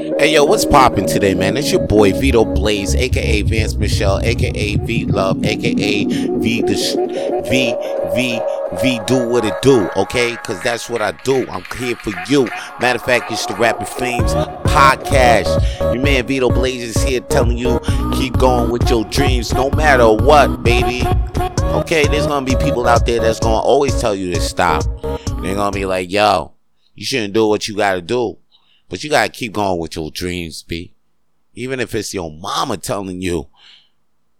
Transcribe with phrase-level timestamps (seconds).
[0.00, 1.58] Hey yo, what's popping today, man?
[1.58, 6.94] It's your boy Vito Blaze, aka Vance Michelle, aka V Love, aka V the sh-
[7.50, 7.74] V
[8.14, 8.40] V
[8.80, 10.36] V do what it do, okay?
[10.36, 11.46] Cause that's what I do.
[11.50, 12.44] I'm here for you.
[12.80, 14.32] Matter of fact, it's the Rapid Flames
[14.64, 15.60] podcast.
[15.92, 17.78] Your man Vito Blaze is here telling you
[18.14, 21.02] keep going with your dreams no matter what, baby.
[21.60, 24.82] Okay, there's gonna be people out there that's gonna always tell you to stop.
[25.42, 26.54] They're gonna be like, yo,
[26.94, 28.38] you shouldn't do what you gotta do.
[28.90, 30.92] But you gotta keep going with your dreams, B.
[31.54, 33.48] Even if it's your mama telling you,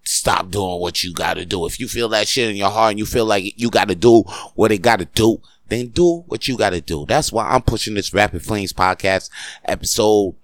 [0.04, 1.64] stop doing what you gotta do.
[1.64, 4.24] If you feel that shit in your heart and you feel like you gotta do
[4.54, 7.06] what it gotta do, then do what you gotta do.
[7.06, 9.30] That's why I'm pushing this Rapid Flames podcast
[9.64, 10.34] episode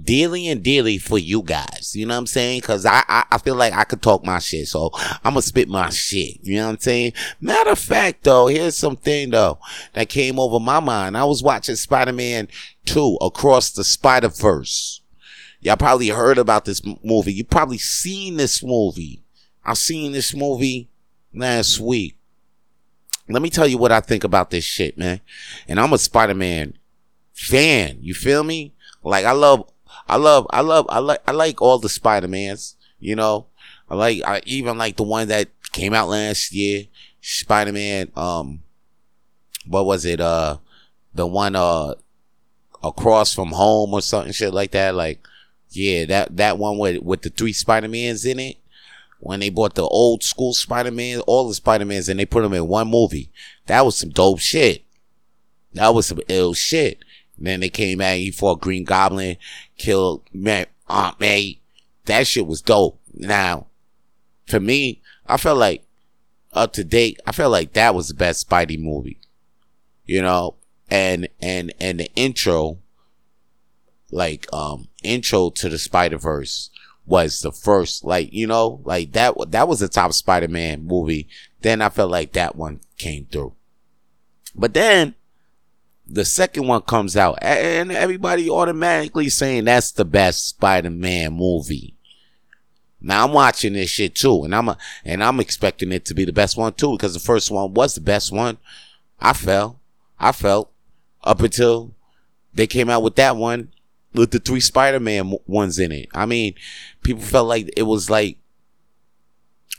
[0.00, 1.92] daily and daily for you guys.
[1.94, 2.62] You know what I'm saying?
[2.62, 4.68] Cause I, I, I feel like I could talk my shit.
[4.68, 6.38] So I'm gonna spit my shit.
[6.42, 7.12] You know what I'm saying?
[7.40, 9.58] Matter of fact though, here's something though
[9.92, 11.16] that came over my mind.
[11.16, 12.48] I was watching Spider-Man
[12.86, 15.00] 2 Across the Spider-Verse.
[15.60, 17.32] Y'all probably heard about this movie.
[17.32, 19.22] You probably seen this movie.
[19.64, 20.88] I seen this movie
[21.32, 22.16] last week.
[23.28, 25.20] Let me tell you what I think about this shit, man.
[25.68, 26.74] And I'm a Spider-Man
[27.32, 27.98] fan.
[28.00, 28.72] You feel me?
[29.04, 29.71] Like I love
[30.08, 32.76] I love, I love, I like, I like all the Spider Mans.
[32.98, 33.46] You know,
[33.88, 36.86] I like, I even like the one that came out last year,
[37.20, 38.10] Spider Man.
[38.16, 38.62] Um,
[39.66, 40.20] what was it?
[40.20, 40.58] Uh,
[41.14, 41.94] the one uh
[42.82, 44.94] across from home or something shit like that.
[44.94, 45.20] Like,
[45.70, 48.58] yeah, that that one with with the three Spider Mans in it.
[49.20, 52.42] When they bought the old school Spider Man, all the Spider Mans, and they put
[52.42, 53.30] them in one movie.
[53.66, 54.84] That was some dope shit.
[55.74, 56.98] That was some ill shit.
[57.42, 59.36] Then they came out, he fought Green Goblin,
[59.76, 61.58] killed man, Aunt May.
[62.04, 63.00] That shit was dope.
[63.12, 63.66] Now,
[64.46, 65.84] for me, I felt like
[66.52, 69.18] up to date, I felt like that was the best Spidey movie.
[70.04, 70.56] You know,
[70.88, 72.78] and and and the intro,
[74.10, 76.70] like um intro to the Spider Verse
[77.06, 81.28] was the first, like you know, like that that was the top Spider Man movie.
[81.60, 83.54] Then I felt like that one came through.
[84.54, 85.14] But then
[86.12, 91.94] the second one comes out and everybody automatically saying that's the best Spider-Man movie.
[93.00, 96.26] Now I'm watching this shit too, and I'm a, and I'm expecting it to be
[96.26, 98.58] the best one too because the first one was the best one.
[99.20, 99.78] I felt,
[100.20, 100.70] I felt
[101.24, 101.94] up until
[102.52, 103.72] they came out with that one
[104.12, 106.08] with the three Spider-Man ones in it.
[106.12, 106.54] I mean,
[107.02, 108.36] people felt like it was like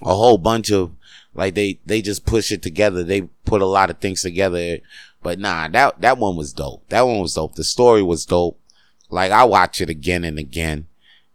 [0.01, 0.94] a whole bunch of
[1.35, 3.03] like they they just push it together.
[3.03, 4.79] They put a lot of things together
[5.23, 6.88] but nah, that that one was dope.
[6.89, 7.56] That one was dope.
[7.56, 8.59] The story was dope.
[9.09, 10.88] Like I watch it again and again,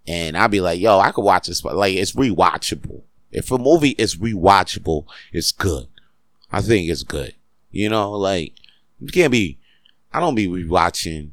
[0.06, 3.02] and I'll be like, yo, I could watch this, but like it's rewatchable.
[3.30, 5.88] If a movie is rewatchable, it's good.
[6.50, 7.34] I think it's good.
[7.70, 8.54] You know, like
[9.00, 9.58] you can't be.
[10.12, 11.30] I don't be rewatching.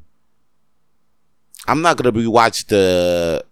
[1.66, 3.44] I'm not gonna rewatch the.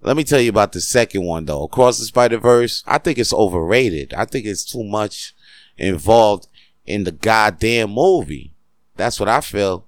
[0.00, 1.64] Let me tell you about the second one though.
[1.64, 4.14] Across the Spider Verse, I think it's overrated.
[4.14, 5.34] I think it's too much
[5.76, 6.48] involved
[6.86, 8.54] in the goddamn movie.
[8.96, 9.86] That's what I feel.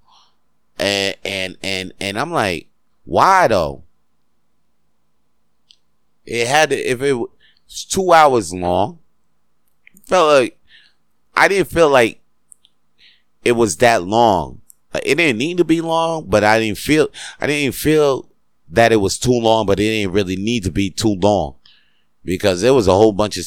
[0.79, 2.69] And and and and I'm like,
[3.05, 3.85] why though?
[6.25, 8.99] It had to if it was two hours long.
[10.05, 10.59] Felt like
[11.35, 12.21] I didn't feel like
[13.45, 14.63] it was that long.
[14.95, 17.09] it didn't need to be long, but I didn't feel
[17.41, 18.29] I didn't feel
[18.71, 21.57] that it was too long, but it didn't really need to be too long
[22.25, 23.47] because there was a whole bunch of,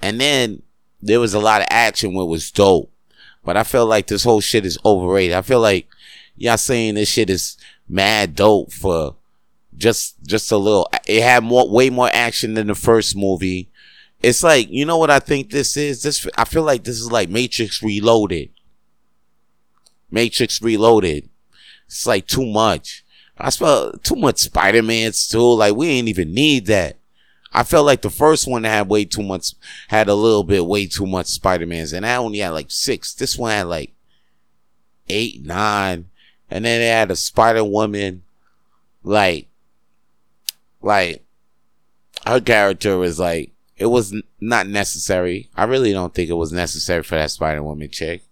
[0.00, 0.62] and then
[1.02, 2.90] there was a lot of action it was dope.
[3.44, 5.36] But I feel like this whole shit is overrated.
[5.36, 5.88] I feel like
[6.36, 7.56] y'all saying this shit is
[7.88, 9.16] mad dope for
[9.76, 13.68] just just a little it had more way more action than the first movie.
[14.22, 16.02] It's like, you know what I think this is?
[16.02, 18.50] This I feel like this is like Matrix Reloaded.
[20.10, 21.28] Matrix Reloaded.
[21.86, 23.04] It's like too much.
[23.36, 25.54] I spell too much Spider-Man's too.
[25.54, 26.98] Like we ain't even need that.
[27.52, 29.54] I felt like the first one had way too much,
[29.88, 33.14] had a little bit way too much Spider Mans, and I only had like six.
[33.14, 33.92] This one had like
[35.08, 36.08] eight, nine,
[36.50, 38.22] and then they had a Spider Woman,
[39.02, 39.48] like,
[40.80, 41.24] like
[42.26, 45.50] her character was like it was not necessary.
[45.56, 48.22] I really don't think it was necessary for that Spider Woman chick.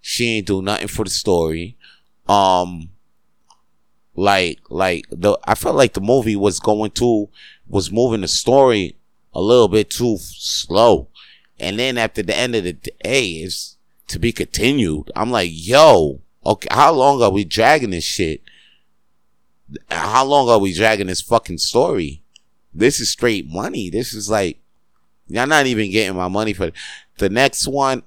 [0.00, 1.76] She ain't do nothing for the story.
[2.28, 2.90] Um,
[4.16, 7.28] like, like the I felt like the movie was going to
[7.68, 8.96] was moving the story
[9.34, 11.08] a little bit too slow.
[11.58, 13.76] And then after the end of the day, it's
[14.08, 15.10] to be continued.
[15.14, 18.42] I'm like, yo, okay, how long are we dragging this shit?
[19.90, 22.22] How long are we dragging this fucking story?
[22.72, 23.90] This is straight money.
[23.90, 24.60] This is like,
[25.26, 26.70] y'all not even getting my money for
[27.18, 28.02] the next one.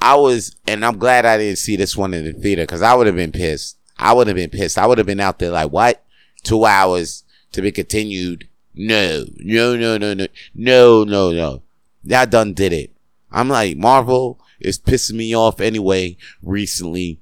[0.00, 2.94] I was, and I'm glad I didn't see this one in the theater because I
[2.94, 3.76] would have been pissed.
[3.98, 4.78] I would have been pissed.
[4.78, 6.02] I would have been out there like, what?
[6.42, 8.48] two hours to be continued.
[8.74, 11.62] No, no, no, no, no, no, no, no.
[12.04, 12.92] That done did it.
[13.30, 17.20] I'm like, Marvel is pissing me off anyway recently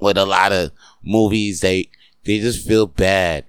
[0.00, 0.72] with a lot of
[1.02, 1.60] movies.
[1.60, 1.90] They,
[2.24, 3.44] they just feel bad.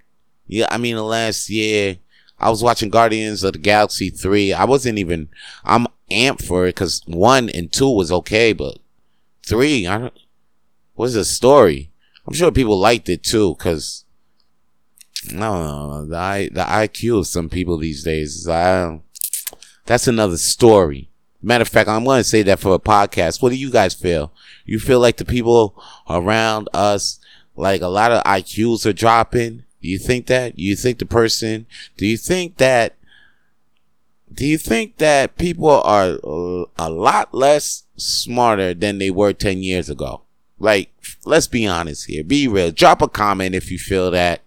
[0.48, 1.98] Yeah, I mean, the last year,
[2.40, 4.54] I was watching Guardians of the Galaxy 3.
[4.54, 5.30] I wasn't even,
[5.64, 8.78] I'm amped for it because one and two was okay, but
[9.46, 10.20] three, I don't,
[10.94, 11.92] what's the story?
[12.28, 14.06] I'm sure people liked it too because,
[15.26, 19.00] Don't know, the, I, the IQ of some people these days is, I,
[19.86, 21.10] that's another story.
[21.42, 23.42] Matter of fact, I'm going to say that for a podcast.
[23.42, 24.32] What do you guys feel?
[24.66, 27.20] You feel like the people around us,
[27.56, 29.64] like a lot of IQs are dropping?
[29.82, 30.58] Do you think that?
[30.58, 32.96] You think the person, do you think that,
[34.34, 36.18] do you think that people are
[36.78, 40.22] a lot less smarter than they were 10 years ago?
[40.60, 40.92] Like,
[41.26, 42.24] let's be honest here.
[42.24, 42.72] Be real.
[42.72, 44.42] Drop a comment if you feel that.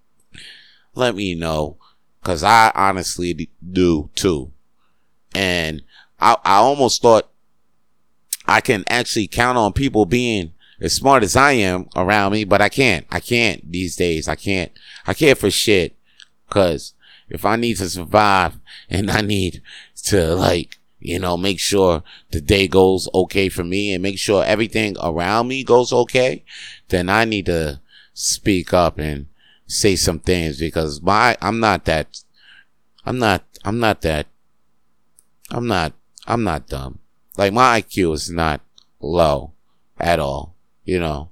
[0.95, 1.77] Let me know.
[2.23, 4.53] Cause I honestly do too.
[5.35, 5.83] And
[6.21, 7.31] I, I almost thought
[8.47, 12.61] I can actually count on people being as smart as I am around me, but
[12.61, 13.07] I can't.
[13.11, 14.29] I can't these days.
[14.29, 14.73] I can't.
[15.07, 15.97] I can't for shit.
[16.51, 16.95] Cause
[17.29, 18.59] if I need to survive
[18.91, 19.63] and I need
[20.05, 24.45] to like, you know, make sure the day goes okay for me and make sure
[24.45, 26.45] everything around me goes okay,
[26.89, 27.81] then I need to
[28.13, 29.27] speak up and
[29.71, 32.23] say some things because my, I'm not that,
[33.05, 34.27] I'm not, I'm not that,
[35.51, 35.93] I'm not,
[36.27, 36.99] I'm not dumb.
[37.37, 38.61] Like my IQ is not
[39.01, 39.53] low
[39.99, 40.57] at all
[40.91, 41.31] you know.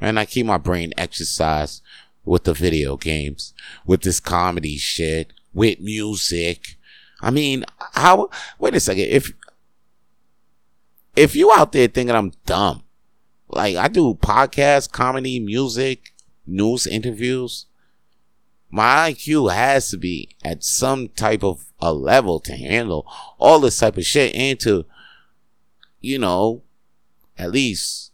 [0.00, 1.82] And I keep my brain exercised
[2.24, 3.54] with the video games,
[3.86, 6.76] with this comedy shit, with music.
[7.20, 7.64] I mean,
[7.94, 9.04] how, wait a second.
[9.04, 9.32] If,
[11.16, 12.84] if you out there thinking I'm dumb,
[13.48, 16.12] like I do podcasts, comedy, music,
[16.46, 17.64] news interviews,
[18.70, 23.06] my IQ has to be at some type of a level to handle
[23.38, 24.84] all this type of shit and to,
[26.00, 26.62] you know,
[27.38, 28.12] at least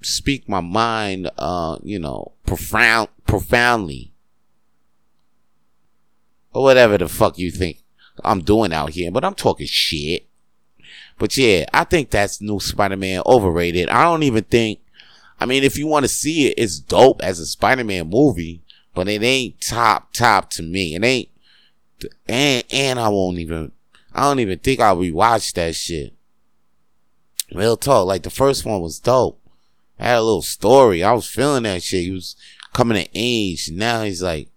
[0.00, 4.14] speak my mind, uh, you know, profound, profoundly.
[6.54, 7.78] Or whatever the fuck you think
[8.22, 10.28] I'm doing out here, but I'm talking shit.
[11.18, 13.88] But yeah, I think that's new Spider-Man overrated.
[13.88, 14.80] I don't even think,
[15.42, 18.62] I mean, if you want to see it, it's dope as a Spider-Man movie,
[18.94, 20.94] but it ain't top, top to me.
[20.94, 21.28] It ain't,
[22.26, 23.72] and, and I won't even,
[24.14, 26.14] I don't even think I'll rewatch that shit.
[27.52, 29.42] Real talk, like the first one was dope
[30.02, 31.04] I had a little story.
[31.04, 32.02] I was feeling that shit.
[32.02, 32.34] He was
[32.72, 33.70] coming to age.
[33.70, 34.48] Now he's like,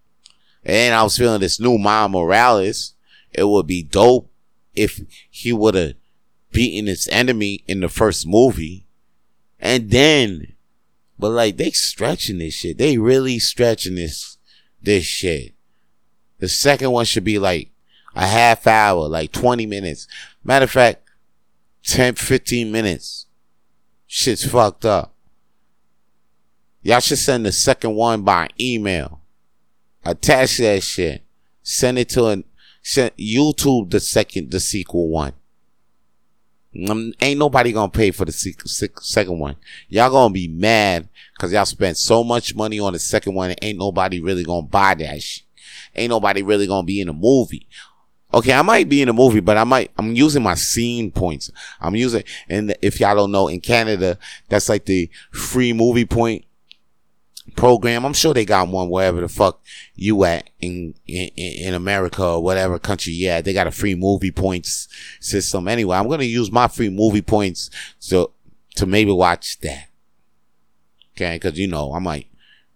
[0.63, 2.93] and I was feeling this new Miles Morales.
[3.31, 4.31] It would be dope
[4.73, 4.99] if
[5.29, 5.93] he would have
[6.51, 8.87] beaten his enemy in the first movie.
[9.59, 10.54] And then,
[11.17, 12.77] but like they stretching this shit.
[12.77, 14.37] They really stretching this,
[14.81, 15.53] this shit.
[16.39, 17.71] The second one should be like
[18.15, 20.07] a half hour, like 20 minutes.
[20.43, 21.09] Matter of fact,
[21.83, 23.27] 10, 15 minutes.
[24.07, 25.13] Shit's fucked up.
[26.81, 29.21] Y'all should send the second one by email.
[30.03, 31.23] Attach that shit.
[31.63, 32.43] Send it to an
[32.83, 35.33] send YouTube the second the sequel one.
[36.89, 39.55] Um, ain't nobody gonna pay for the second one.
[39.87, 43.59] Y'all gonna be mad because y'all spent so much money on the second one and
[43.61, 45.43] ain't nobody really gonna buy that shit.
[45.95, 47.67] Ain't nobody really gonna be in the movie.
[48.33, 51.49] Okay, I might be in a movie, but I might, I'm using my scene points.
[51.79, 54.17] I'm using, and if y'all don't know, in Canada,
[54.49, 56.43] that's like the free movie point
[57.55, 58.05] program.
[58.05, 59.61] I'm sure they got one wherever the fuck
[59.95, 63.41] you at in, in, in America or whatever country Yeah.
[63.41, 64.87] They got a free movie points
[65.19, 65.67] system.
[65.67, 67.69] Anyway, I'm going to use my free movie points
[68.09, 68.31] to,
[68.75, 69.89] to maybe watch that.
[71.15, 71.39] Okay.
[71.39, 72.27] Cause you know, I might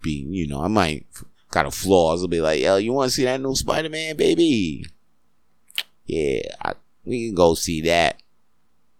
[0.01, 1.05] be, you know, I might
[1.51, 2.21] got a flaws.
[2.21, 4.85] I'll be like, yo, you want to see that new Spider-Man, baby?
[6.05, 6.73] Yeah, I,
[7.05, 8.21] we can go see that.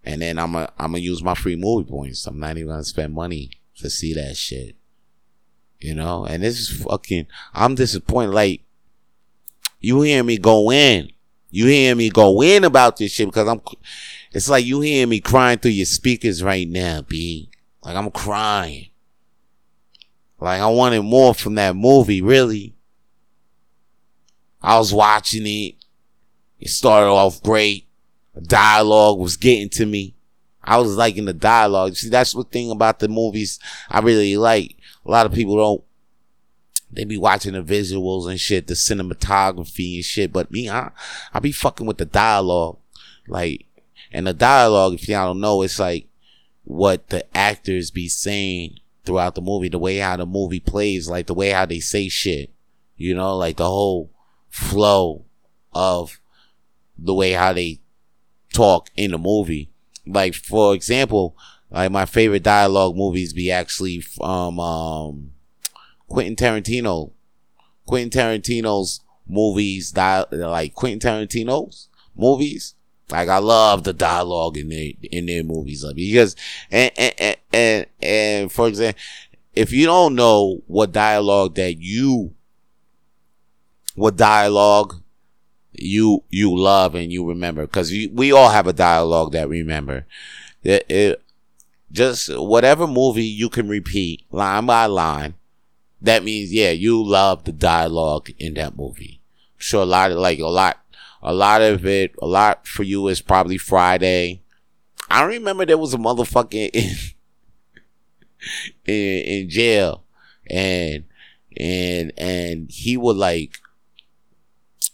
[0.03, 2.25] And then I'm gonna, I'm gonna use my free movie points.
[2.25, 4.75] I'm not even gonna spend money to see that shit.
[5.79, 8.33] You know, and this is fucking, I'm disappointed.
[8.33, 8.61] Like,
[9.79, 11.11] you hear me go in.
[11.51, 13.61] You hear me go in about this shit because I'm,
[14.31, 17.49] it's like you hear me crying through your speakers right now, B.
[17.83, 18.89] Like I'm crying.
[20.39, 22.75] Like I wanted more from that movie, really.
[24.61, 25.75] I was watching it.
[26.59, 27.87] It started off great.
[28.35, 30.15] The dialogue was getting to me.
[30.63, 31.95] I was liking the dialogue.
[31.95, 33.59] See, that's the thing about the movies
[33.89, 34.75] I really like.
[35.09, 35.83] A lot of people don't.
[36.91, 40.31] They be watching the visuals and shit, the cinematography and shit.
[40.31, 40.91] But me, I,
[41.33, 42.77] I be fucking with the dialogue.
[43.27, 43.65] Like,
[44.11, 46.07] and the dialogue, if y'all don't know, it's like
[46.63, 51.25] what the actors be saying throughout the movie, the way how the movie plays, like
[51.25, 52.51] the way how they say shit,
[52.95, 54.11] you know, like the whole
[54.49, 55.25] flow
[55.73, 56.19] of
[56.99, 57.79] the way how they
[58.53, 59.71] talk in the movie.
[60.05, 61.35] Like for example,
[61.71, 65.31] like my favorite dialogue movies be actually from um,
[66.07, 67.11] Quentin Tarantino.
[67.85, 72.75] Quentin Tarantino's movies, like Quentin Tarantino's movies.
[73.09, 76.35] Like I love the dialogue in their in their movies, like because
[76.69, 79.01] and and and, and for example,
[79.55, 82.35] if you don't know what dialogue that you
[83.95, 85.01] what dialogue
[85.71, 90.05] you you love and you remember because we all have a dialogue that remember
[90.63, 91.21] it, it,
[91.91, 95.33] just whatever movie you can repeat line by line
[96.01, 99.21] that means yeah you love the dialogue in that movie.
[99.57, 100.79] Sure a lot of like a lot
[101.21, 104.41] a lot of it a lot for you is probably friday.
[105.09, 106.95] I remember there was a motherfucker in
[108.85, 110.05] in, in jail.
[110.49, 111.05] And
[111.57, 113.57] and and he would like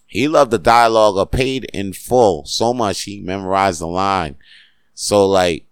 [0.07, 2.45] he loved the dialogue of paid in full.
[2.45, 4.37] So much he memorized the line.
[4.93, 5.67] So like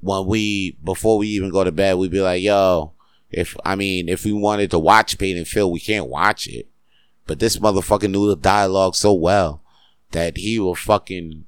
[0.00, 2.92] when we before we even go to bed, we'd be like, yo,
[3.30, 6.68] if I mean if we wanted to watch Paid in Full, we can't watch it.
[7.26, 9.62] But this motherfucker knew the dialogue so well
[10.10, 11.44] that he will fucking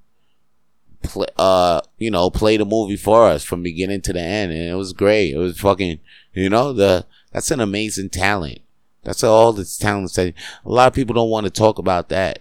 [1.02, 4.70] play, uh, you know, play the movie for us from beginning to the end, and
[4.70, 5.34] it was great.
[5.34, 5.98] It was fucking,
[6.34, 8.60] you know, the that's an amazing talent.
[9.02, 12.40] That's all this talents that a lot of people don't want to talk about that.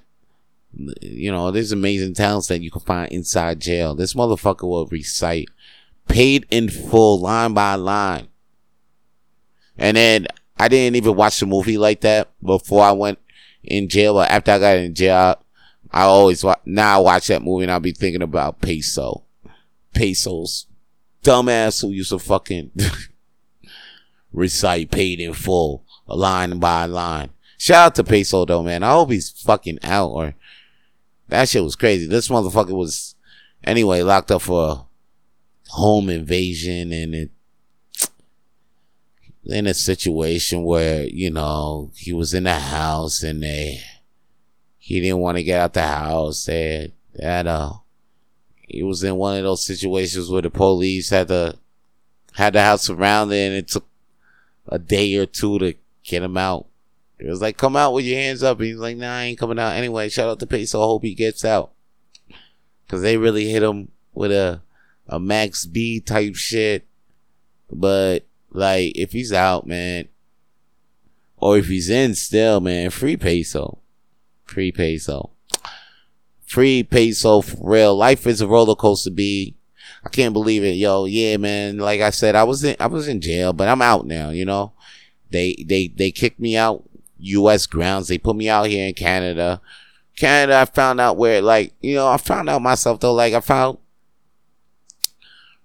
[1.01, 3.95] You know, there's amazing talents that you can find inside jail.
[3.95, 5.49] This motherfucker will recite
[6.07, 8.27] paid in full, line by line.
[9.77, 10.27] And then
[10.57, 13.19] I didn't even watch the movie like that before I went
[13.63, 14.15] in jail.
[14.15, 15.41] But after I got in jail,
[15.91, 19.23] I always watch, now I watch that movie and I'll be thinking about Peso.
[19.93, 20.67] Peso's
[21.23, 22.71] dumbass who used to fucking
[24.33, 27.29] recite paid in full line by line.
[27.57, 28.83] Shout out to Peso though, man.
[28.83, 30.35] I hope he's fucking out or
[31.27, 32.07] that shit was crazy.
[32.07, 33.15] This motherfucker was
[33.63, 34.87] anyway locked up for
[35.71, 37.31] home invasion and it
[39.45, 43.81] in a situation where, you know, he was in the house and they
[44.77, 46.45] he didn't want to get out the house.
[46.45, 47.73] They had uh
[48.67, 51.57] he was in one of those situations where the police had to
[52.33, 53.85] had the house surrounded and it took
[54.67, 55.73] a day or two to
[56.03, 56.67] get him out.
[57.17, 58.59] It was like, come out with your hands up.
[58.59, 59.75] And he's like, nah, I ain't coming out.
[59.75, 60.81] Anyway, shout out to Peso.
[60.81, 61.71] I hope he gets out.
[62.87, 64.61] Cause they really hit him with a,
[65.11, 66.87] a Max B type shit.
[67.69, 70.07] But like, if he's out, man,
[71.37, 73.79] or if he's in still, man, free Peso.
[74.45, 75.31] Free Peso.
[76.45, 77.95] Free Peso for real.
[77.95, 79.55] Life is a roller coaster, B.
[80.03, 81.05] I can't believe it, yo.
[81.05, 81.77] Yeah, man.
[81.77, 84.45] Like I said, I was in, I was in jail, but I'm out now, you
[84.45, 84.73] know?
[85.29, 86.83] They they they kicked me out
[87.19, 87.65] U.S.
[87.65, 88.07] grounds.
[88.07, 89.61] They put me out here in Canada.
[90.17, 93.13] Canada, I found out where like you know I found out myself though.
[93.13, 93.77] Like I found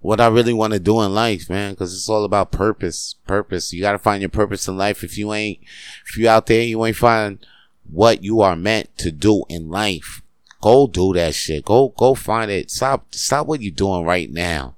[0.01, 3.17] what I really want to do in life, man, because it's all about purpose.
[3.27, 3.73] Purpose.
[3.73, 5.03] You got to find your purpose in life.
[5.03, 5.59] If you ain't,
[6.07, 7.45] if you out there, you ain't find
[7.91, 10.23] what you are meant to do in life.
[10.61, 11.65] Go do that shit.
[11.65, 12.71] Go, go find it.
[12.71, 14.77] Stop, stop what you're doing right now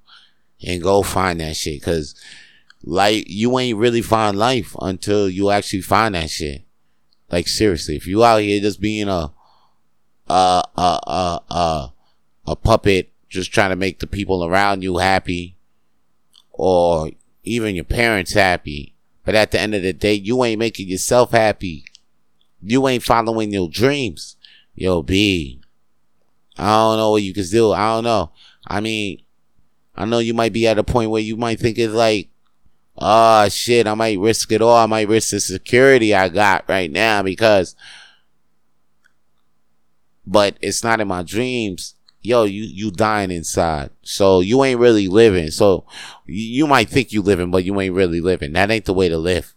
[0.62, 1.82] and go find that shit.
[1.82, 2.14] Cause
[2.82, 6.62] like you ain't really find life until you actually find that shit.
[7.30, 9.32] Like seriously, if you out here just being a
[10.28, 11.92] a a a a,
[12.46, 15.56] a puppet, just trying to make the people around you happy,
[16.52, 17.10] or
[17.44, 18.94] even your parents happy,
[19.24, 21.84] but at the end of the day, you ain't making yourself happy.
[22.62, 24.36] You ain't following your dreams.
[24.74, 25.60] Yo, B.
[26.56, 27.72] I don't know what you can do.
[27.72, 28.32] I don't know.
[28.66, 29.22] I mean,
[29.94, 32.30] I know you might be at a point where you might think it's like,
[32.96, 34.76] oh shit, I might risk it all.
[34.76, 37.76] I might risk the security I got right now because,
[40.26, 41.94] but it's not in my dreams.
[42.20, 43.90] Yo, you, you dying inside.
[44.02, 45.50] So you ain't really living.
[45.50, 45.84] So
[46.26, 48.52] you might think you living, but you ain't really living.
[48.52, 49.54] That ain't the way to live.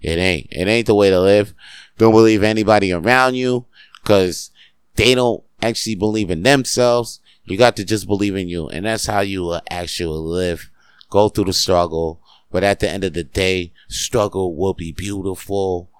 [0.00, 0.48] It ain't.
[0.50, 1.54] It ain't the way to live.
[1.96, 3.64] Don't believe anybody around you
[4.02, 4.50] because
[4.96, 7.20] they don't actually believe in themselves.
[7.44, 8.68] You got to just believe in you.
[8.68, 10.70] And that's how you will actually live.
[11.08, 12.20] Go through the struggle
[12.54, 15.90] but at the end of the day, struggle will be beautiful.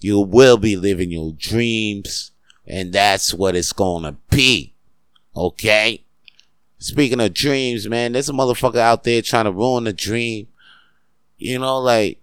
[0.00, 2.32] You will be living your dreams.
[2.66, 4.74] And that's what it's gonna be.
[5.38, 6.04] Okay?
[6.78, 10.48] Speaking of dreams, man, there's a motherfucker out there trying to ruin the dream.
[11.36, 12.20] You know, like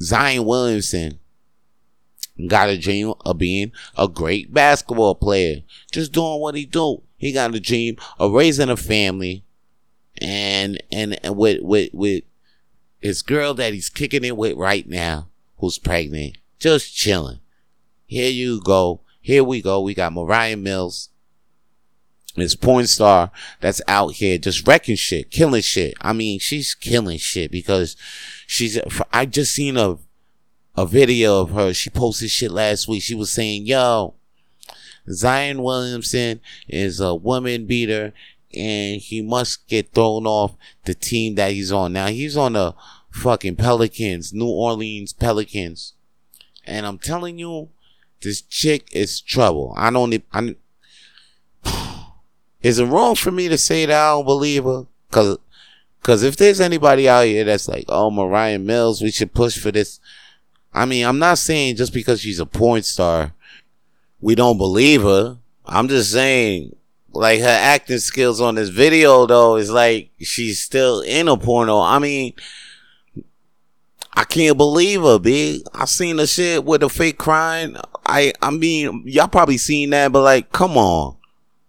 [0.00, 1.20] Zion Williamson
[2.48, 5.62] got a dream of being a great basketball player.
[5.92, 7.02] Just doing what he do.
[7.16, 9.44] He got a dream of raising a family
[10.20, 12.24] and and, and with with with
[13.00, 17.40] his girl that he's kicking it with right now, who's pregnant, just chilling.
[18.06, 19.00] Here you go.
[19.20, 19.80] Here we go.
[19.80, 21.10] We got Moriah Mills,
[22.36, 25.94] this porn star that's out here just wrecking shit, killing shit.
[26.00, 27.96] I mean, she's killing shit because
[28.46, 28.78] she's,
[29.12, 29.98] I just seen a,
[30.76, 31.72] a video of her.
[31.72, 33.02] She posted shit last week.
[33.02, 34.14] She was saying, yo,
[35.08, 38.12] Zion Williamson is a woman beater
[38.52, 41.92] and he must get thrown off the team that he's on.
[41.92, 42.74] Now he's on the
[43.10, 45.94] fucking Pelicans, New Orleans Pelicans.
[46.66, 47.68] And I'm telling you,
[48.22, 49.74] this chick is trouble.
[49.76, 50.56] I don't, I,
[52.64, 54.86] is it wrong for me to say that I don't believe her?
[55.10, 55.38] Cause,
[56.02, 59.70] cause if there's anybody out here that's like, oh, Moriah Mills, we should push for
[59.70, 60.00] this.
[60.72, 63.34] I mean, I'm not saying just because she's a porn star,
[64.22, 65.36] we don't believe her.
[65.66, 66.74] I'm just saying
[67.12, 71.80] like her acting skills on this video though is like she's still in a porno.
[71.80, 72.32] I mean,
[74.14, 75.62] I can't believe her, big.
[75.74, 77.76] I seen the shit with the fake crying.
[78.06, 81.16] I I mean, y'all probably seen that, but like, come on,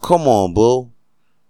[0.06, 0.92] come on, boo,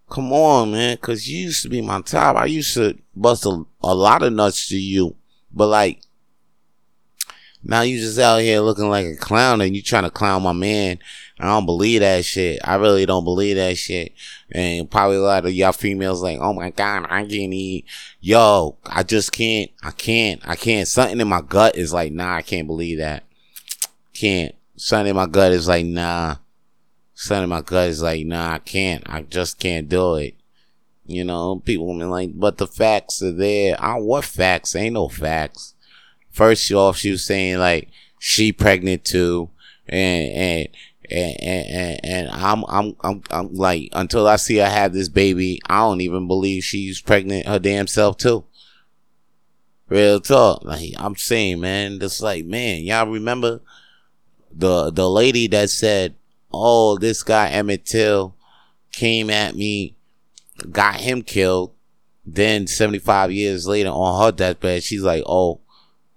[0.09, 0.95] come on, man.
[0.97, 2.37] Cause you used to be my top.
[2.37, 5.17] I used to bust a, a lot of nuts to you,
[5.51, 5.99] but like,
[7.61, 10.53] now you just out here looking like a clown and you trying to clown my
[10.53, 10.99] man.
[11.37, 12.61] I don't believe that shit.
[12.63, 14.13] I really don't believe that shit.
[14.51, 17.85] And probably a lot of y'all females like, oh my god, I can't eat.
[18.21, 19.69] Yo, I just can't.
[19.83, 20.47] I can't.
[20.47, 20.87] I can't.
[20.87, 23.23] Something in my gut is like, nah, I can't believe that.
[24.13, 24.55] Can't.
[24.77, 26.37] Something in my gut is like, nah.
[27.15, 29.03] Something of my is like, nah, I can't.
[29.07, 30.35] I just can't do it.
[31.07, 33.75] You know, people been like, but the facts are there.
[33.79, 34.75] I what facts?
[34.75, 35.75] Ain't no facts
[36.35, 39.49] first off, she was saying like she pregnant too,
[39.87, 40.67] and and
[41.09, 45.61] and and, and I'm, I'm I'm I'm like until I see her have this baby,
[45.67, 48.43] I don't even believe she's pregnant her damn self too.
[49.87, 53.61] Real talk, like I'm saying, man, it's like man, y'all remember
[54.51, 56.15] the the lady that said,
[56.55, 58.35] "Oh, this guy Emmett Till
[58.91, 59.97] came at me,
[60.71, 61.73] got him killed."
[62.25, 65.61] Then 75 years later on her deathbed, she's like, "Oh,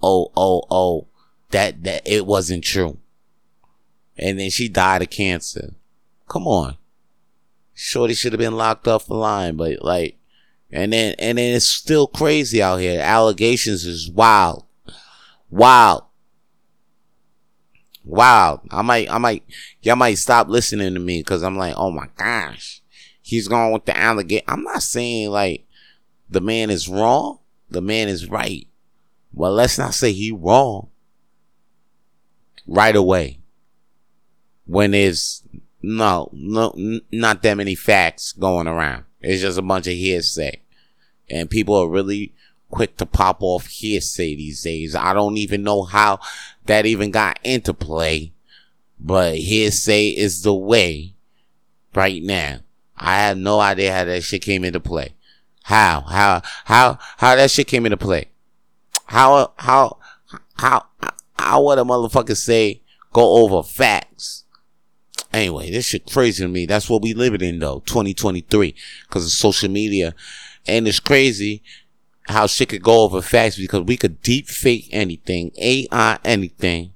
[0.02, 1.08] oh, oh, oh,
[1.50, 2.98] that, that it wasn't true.
[4.16, 5.74] And then she died of cancer.
[6.28, 6.76] Come on.
[7.74, 10.16] Shorty should have been locked up for lying, but like,
[10.70, 13.00] and then, and then it's still crazy out here.
[13.00, 14.64] Allegations is wild.
[15.48, 16.02] Wild.
[18.04, 18.60] Wild.
[18.70, 19.44] I might, I might,
[19.88, 22.82] y'all might stop listening to me because I'm like, oh my gosh.
[23.22, 24.44] He's going with the allegation.
[24.46, 25.66] I'm not saying like
[26.28, 27.38] the man is wrong.
[27.70, 28.68] The man is right.
[29.32, 30.90] Well, let's not say he wrong
[32.66, 33.40] right away.
[34.66, 35.42] When there's
[35.80, 39.04] no, no, not that many facts going around.
[39.22, 40.60] It's just a bunch of hearsay.
[41.30, 42.34] And people are really
[42.70, 44.94] quick to pop off hearsay these days.
[44.94, 46.20] I don't even know how
[46.66, 48.34] that even got into play,
[49.00, 51.14] but hearsay is the way
[51.94, 52.60] right now.
[52.96, 55.14] I have no idea how that shit came into play.
[55.64, 58.30] How, how, how, how that shit came into play.
[59.08, 59.96] How how
[60.58, 60.84] how
[61.38, 62.82] how would a motherfucker say
[63.12, 64.44] go over facts?
[65.32, 66.66] Anyway, this shit crazy to me.
[66.66, 68.74] That's what we living in though, 2023,
[69.08, 70.14] because of social media,
[70.66, 71.62] and it's crazy
[72.28, 76.92] how shit could go over facts because we could deep fake anything, AI anything,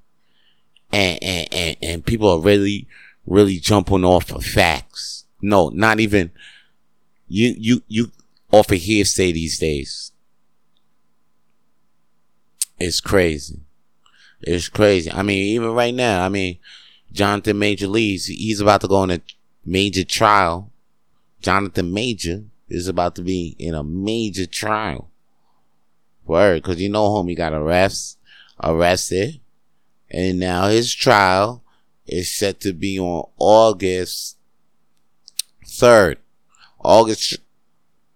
[0.93, 2.87] and and and, and people are really
[3.27, 5.25] really jumping off of facts.
[5.41, 6.31] No, not even
[7.29, 8.13] you you you
[8.51, 10.13] off of hearsay these days.
[12.79, 13.61] It's crazy.
[14.41, 15.11] It's crazy.
[15.11, 16.59] I mean, even right now, I mean,
[17.13, 19.21] Jonathan Major Lee's, he's about to go on a
[19.65, 20.73] major trial.
[21.41, 25.11] Jonathan Major is about to be in a major trial.
[26.25, 28.19] Word, cause you know homie got arrest,
[28.63, 29.41] arrested.
[30.13, 31.65] And now his trial
[32.07, 34.37] is set to be on August
[35.67, 36.17] 3rd.
[36.85, 37.39] August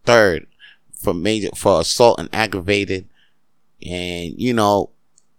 [0.04, 0.46] 3rd
[0.94, 3.08] for major, for assault and aggravated
[3.82, 4.90] and you know,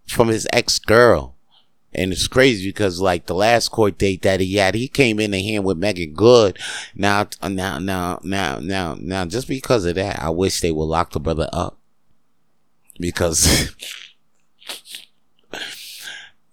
[0.07, 1.35] from his ex girl.
[1.93, 5.31] And it's crazy because like the last court date that he had, he came in
[5.31, 6.57] the hand with Meagan Good.
[6.95, 11.11] Now, now, now, now, now, now, just because of that, I wish they would lock
[11.11, 11.77] the brother up
[12.99, 13.71] because.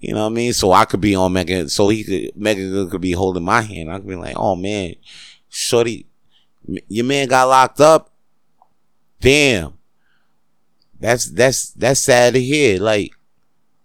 [0.05, 0.53] You know what I mean?
[0.53, 1.71] So I could be on Meagan.
[1.71, 3.91] so he could, Meagan Good could be holding my hand.
[3.91, 4.97] I could be like, oh man,
[5.49, 6.07] shorty,
[6.89, 8.13] your man got locked up.
[9.19, 9.79] Damn.
[11.01, 12.79] That's that's that's sad to hear.
[12.81, 13.13] Like,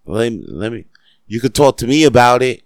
[0.05, 0.85] let me, let me.
[1.27, 2.63] You could talk to me about it.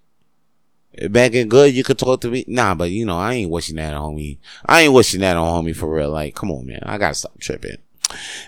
[1.10, 2.46] Meagan Good, you could talk to me.
[2.48, 4.39] Nah, but you know, I ain't wishing that on homie.
[4.66, 6.10] I ain't wishing that on homie for real.
[6.10, 6.82] Like, come on, man.
[6.84, 7.78] I gotta stop tripping.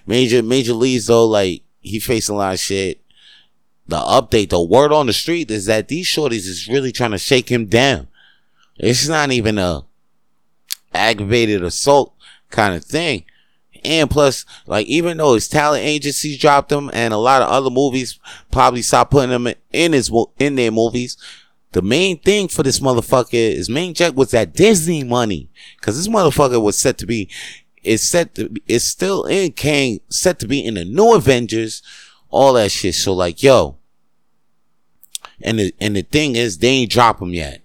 [0.08, 3.05] Major Major Lee's though, like he facing a lot of shit.
[3.88, 7.18] The update, the word on the street is that these shorties is really trying to
[7.18, 8.08] shake him down.
[8.78, 9.84] It's not even a
[10.94, 12.14] aggravated assault
[12.50, 13.26] kind of thing.
[13.84, 17.70] And plus, like, even though his talent agencies dropped him and a lot of other
[17.70, 18.20] movies
[18.52, 21.18] probably stopped putting him in his, in their movies,
[21.74, 25.50] the main thing for this motherfucker, his main check was that Disney money.
[25.82, 27.30] Cause this motherfucker was set to be,
[27.84, 31.84] is set to, is still in Kang, set to be in the new Avengers,
[32.36, 32.94] all that shit.
[32.96, 33.78] So like, yo,
[35.42, 37.62] and the, and the thing is, they ain't drop him yet.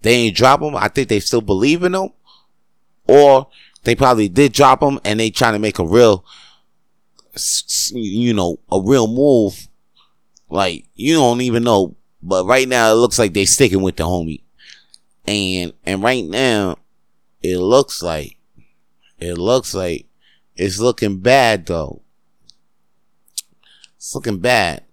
[0.00, 0.74] They ain't drop him.
[0.74, 2.10] I think they still believe in him.
[3.06, 3.48] Or
[3.84, 6.24] they probably did drop him and they trying to make a real,
[7.92, 9.68] you know, a real move.
[10.48, 11.94] Like, you don't even know.
[12.22, 14.42] But right now it looks like they sticking with the homie.
[15.26, 16.78] And, and right now
[17.42, 18.38] it looks like,
[19.18, 20.06] it looks like
[20.56, 22.02] it's looking bad though.
[24.06, 24.84] It's looking bad.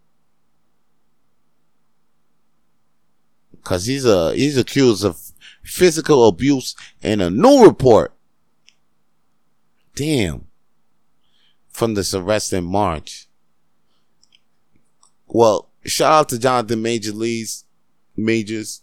[3.64, 5.22] Cause he's a, he's accused of
[5.62, 8.16] physical abuse in a new report
[9.94, 10.48] Damn.
[11.70, 13.28] From this arrest in March.
[15.28, 17.66] Well, shout out to Jonathan Major Lee's
[18.18, 18.82] Majors.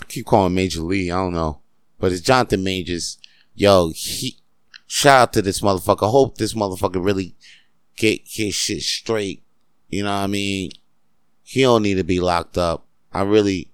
[0.00, 1.60] I keep calling Major Lee, I don't know.
[1.98, 3.18] But it's Jonathan Majors.
[3.54, 4.38] Yo, he
[4.86, 6.10] shout out to this motherfucker.
[6.10, 7.36] Hope this motherfucker really
[7.96, 9.42] get his shit straight.
[9.88, 10.70] You know what I mean?
[11.42, 12.86] He don't need to be locked up.
[13.12, 13.70] I really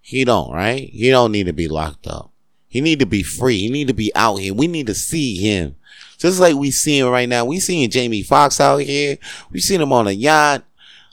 [0.00, 0.88] he don't, right?
[0.90, 2.32] He don't need to be locked up.
[2.66, 3.58] He need to be free.
[3.58, 4.54] He need to be out here.
[4.54, 5.76] We need to see him.
[6.18, 7.44] Just like we seeing right now.
[7.44, 9.18] We seeing Jamie Foxx out here.
[9.50, 10.64] We seen him on a yacht.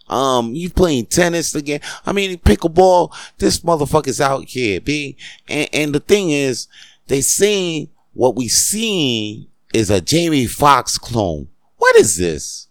[0.10, 1.82] Um, you playing tennis again.
[2.06, 3.14] I mean, pickleball.
[3.38, 5.18] This motherfucker's out here, B.
[5.48, 6.68] And, and the thing is,
[7.08, 11.50] they saying what we seen is a Jamie Foxx clone.
[11.88, 12.68] What is this?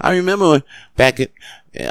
[0.00, 0.62] I remember
[0.96, 1.32] back at,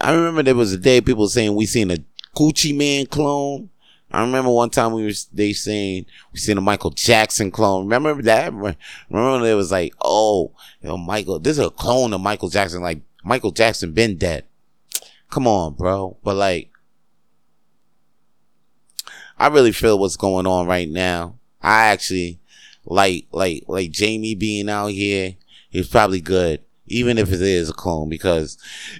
[0.01, 1.97] I remember there was a day people saying we seen a
[2.33, 3.69] Gucci Mane clone.
[4.09, 7.89] I remember one time we were they saying we seen a Michael Jackson clone.
[7.89, 8.53] Remember that?
[8.53, 12.81] Remember it was like, oh, you know, Michael, this is a clone of Michael Jackson.
[12.81, 14.45] Like Michael Jackson been dead.
[15.29, 16.15] Come on, bro.
[16.23, 16.71] But like,
[19.37, 21.35] I really feel what's going on right now.
[21.61, 22.39] I actually
[22.85, 25.35] like like like Jamie being out here.
[25.77, 28.09] He's probably good, even if it is a clone.
[28.09, 28.57] Because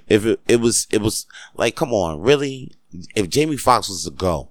[0.07, 2.71] if it, it was it was like, come on, really?
[3.15, 4.49] If Jamie Foxx was to go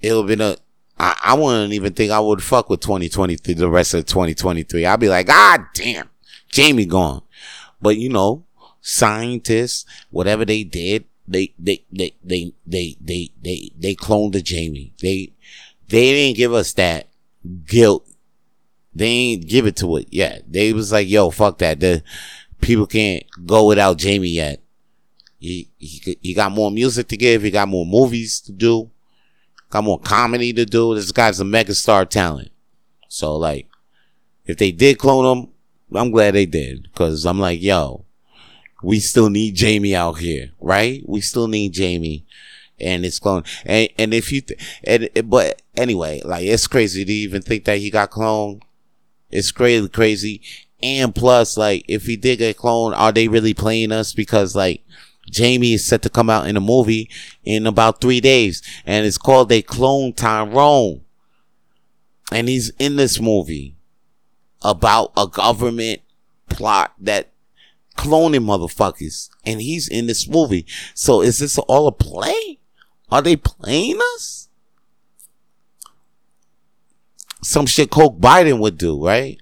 [0.00, 0.56] it would have been a.
[0.98, 4.86] I, I wouldn't even think I would fuck with 2023, the rest of 2023.
[4.86, 6.08] I'd be like, God damn,
[6.48, 7.22] Jamie gone.
[7.82, 8.44] But you know,
[8.80, 14.94] scientists, whatever they did, they, they, they, they, they, they, they, they cloned the Jamie.
[15.02, 15.32] They,
[15.88, 17.08] they didn't give us that
[17.66, 18.08] guilt.
[18.96, 20.44] They ain't give it to it yet.
[20.48, 21.80] They was like, yo, fuck that.
[21.80, 22.02] The
[22.60, 24.62] people can't go without Jamie yet.
[25.38, 27.42] He, he, he got more music to give.
[27.42, 28.90] He got more movies to do
[29.70, 30.94] got more comedy to do.
[30.94, 32.50] This guy's a megastar talent.
[33.08, 33.68] So like,
[34.44, 35.48] if they did clone him,
[35.94, 36.92] I'm glad they did.
[36.94, 38.04] Cause I'm like, yo,
[38.82, 41.02] we still need Jamie out here, right?
[41.06, 42.24] We still need Jamie.
[42.78, 43.46] And it's cloned.
[43.64, 47.78] And, and if you, th- and, but anyway, like, it's crazy to even think that
[47.78, 48.60] he got cloned.
[49.30, 50.42] It's crazy, crazy.
[50.82, 54.12] And plus, like, if he did get cloned, are they really playing us?
[54.12, 54.84] Because like,
[55.30, 57.10] Jamie is set to come out in a movie
[57.44, 61.02] in about three days, and it's called They Clone Tyrone.
[62.32, 63.76] And he's in this movie
[64.62, 66.02] about a government
[66.48, 67.32] plot that
[67.96, 70.66] cloning motherfuckers, and he's in this movie.
[70.94, 72.58] So is this all a play?
[73.10, 74.45] Are they playing us?
[77.46, 79.40] Some shit Coke Biden would do, right?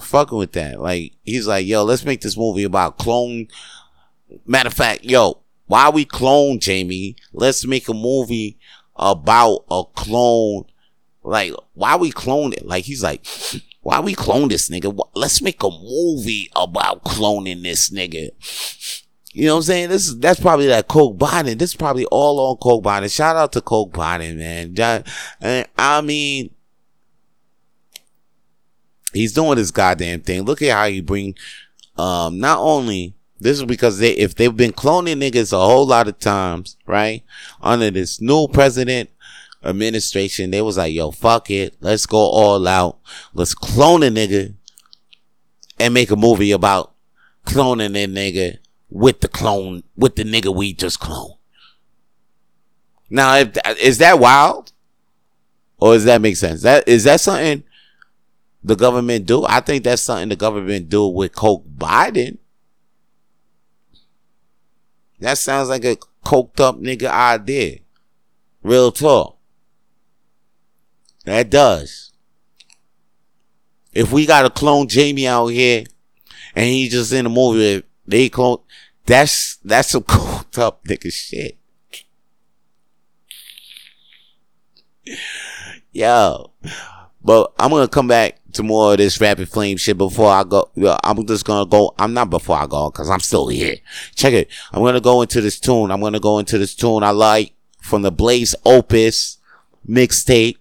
[0.00, 0.80] Fucking with that.
[0.80, 3.48] Like, he's like, yo, let's make this movie about clone
[4.46, 7.16] Matter of fact, yo, why we clone Jamie?
[7.32, 8.58] Let's make a movie
[8.96, 10.64] about a clone.
[11.22, 12.66] Like, why we clone it?
[12.66, 13.26] Like, he's like,
[13.82, 14.96] why we clone this nigga?
[15.14, 18.30] Let's make a movie about cloning this nigga.
[19.32, 19.88] You know what I'm saying?
[19.90, 21.58] This is, that's probably that Coke Biden.
[21.58, 23.14] This is probably all on Coke Biden.
[23.14, 25.04] Shout out to Coke Biden, man.
[25.78, 26.50] I mean,
[29.12, 30.42] he's doing this goddamn thing.
[30.42, 31.34] Look at how you bring,
[31.96, 36.08] um, not only this is because they, if they've been cloning niggas a whole lot
[36.08, 37.22] of times, right?
[37.62, 39.10] Under this new president
[39.64, 41.76] administration, they was like, yo, fuck it.
[41.80, 42.98] Let's go all out.
[43.32, 44.54] Let's clone a nigga
[45.78, 46.92] and make a movie about
[47.46, 48.58] cloning that nigga
[48.90, 51.38] with the clone, with the nigga we just cloned.
[53.08, 54.72] Now, if, is that wild?
[55.78, 56.60] Or does that make sense?
[56.62, 57.64] That, is that something
[58.62, 59.44] the government do.
[59.44, 62.38] I think that's something the government do with Coke Biden.
[65.20, 67.78] That sounds like a coked up nigga idea.
[68.62, 69.38] Real talk.
[71.24, 72.12] That does.
[73.92, 75.84] If we got a clone Jamie out here
[76.54, 78.58] and he just in the movie, they clone,
[79.04, 81.58] that's, that's some coked up nigga shit.
[85.92, 86.52] Yo.
[87.22, 90.70] But I'm gonna come back to more of this rapid flame shit before I go.
[91.04, 91.94] I'm just gonna go.
[91.98, 93.76] I'm not before I go because I'm still here.
[94.14, 94.48] Check it.
[94.72, 95.90] I'm gonna go into this tune.
[95.90, 99.38] I'm gonna go into this tune I like from the Blaze Opus
[99.88, 100.56] mixtape.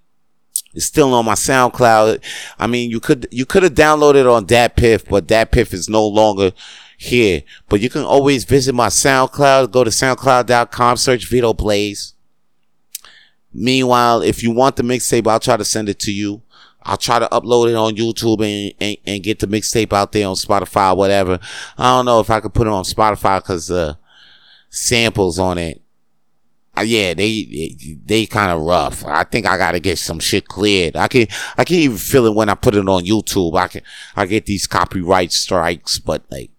[0.73, 2.23] It's still on my SoundCloud.
[2.59, 6.51] I mean, you could you could have downloaded on DatPiff, but DatPiff is no longer
[6.97, 7.43] here.
[7.69, 9.71] But you can always visit my SoundCloud.
[9.71, 12.13] Go to SoundCloud.com, search Vito Blaze.
[13.51, 16.43] Meanwhile, if you want the mixtape, I'll try to send it to you.
[16.89, 20.27] I'll try to upload it on YouTube and, and, and get the mixtape out there
[20.27, 21.39] on Spotify, whatever.
[21.77, 23.93] I don't know if I could put it on Spotify because uh,
[24.71, 25.83] samples on it.
[26.75, 29.05] Uh, yeah, they they, they kind of rough.
[29.05, 30.95] I think I gotta get some shit cleared.
[30.95, 31.27] I can
[31.59, 33.55] I can even feel it when I put it on YouTube.
[33.55, 33.83] I can
[34.15, 36.49] I get these copyright strikes, but like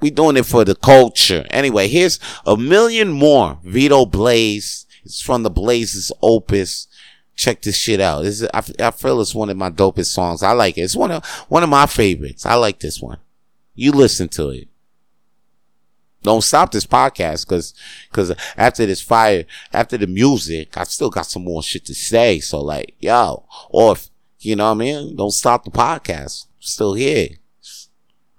[0.00, 1.44] we doing it for the culture.
[1.50, 4.86] Anyway, here's a million more Vito Blaze.
[5.04, 6.88] It's from the Blazes Opus
[7.36, 8.22] check this shit out.
[8.22, 10.42] This is, I, I feel it's one of my dopest songs.
[10.42, 10.82] I like it.
[10.82, 12.46] It's one of, one of my favorites.
[12.46, 13.18] I like this one.
[13.74, 14.68] You listen to it.
[16.22, 17.72] Don't stop this podcast cause,
[18.10, 22.40] cause after this fire, after the music, I still got some more shit to say.
[22.40, 24.08] So like, yo, or if,
[24.40, 25.14] you know what I mean?
[25.14, 26.46] Don't stop the podcast.
[26.58, 27.28] Still here.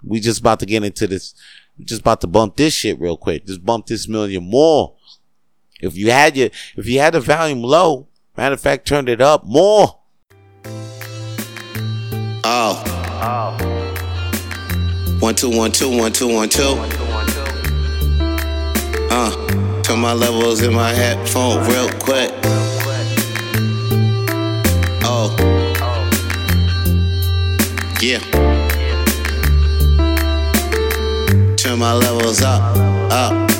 [0.02, 1.34] We just about to get into this.
[1.80, 3.46] Just about to bump this shit real quick.
[3.46, 4.96] Just bump this million more.
[5.80, 9.20] If you had your, if you had the volume low, Matter of fact, turned it
[9.20, 9.98] up more.
[12.44, 12.84] Oh.
[13.20, 13.56] Oh.
[15.18, 16.76] One two one two one two one two.
[19.10, 22.30] Uh, turn my levels in my headphone real quick.
[25.02, 25.34] Oh.
[28.00, 28.20] Yeah.
[31.56, 32.62] Turn my levels up,
[33.10, 33.57] up.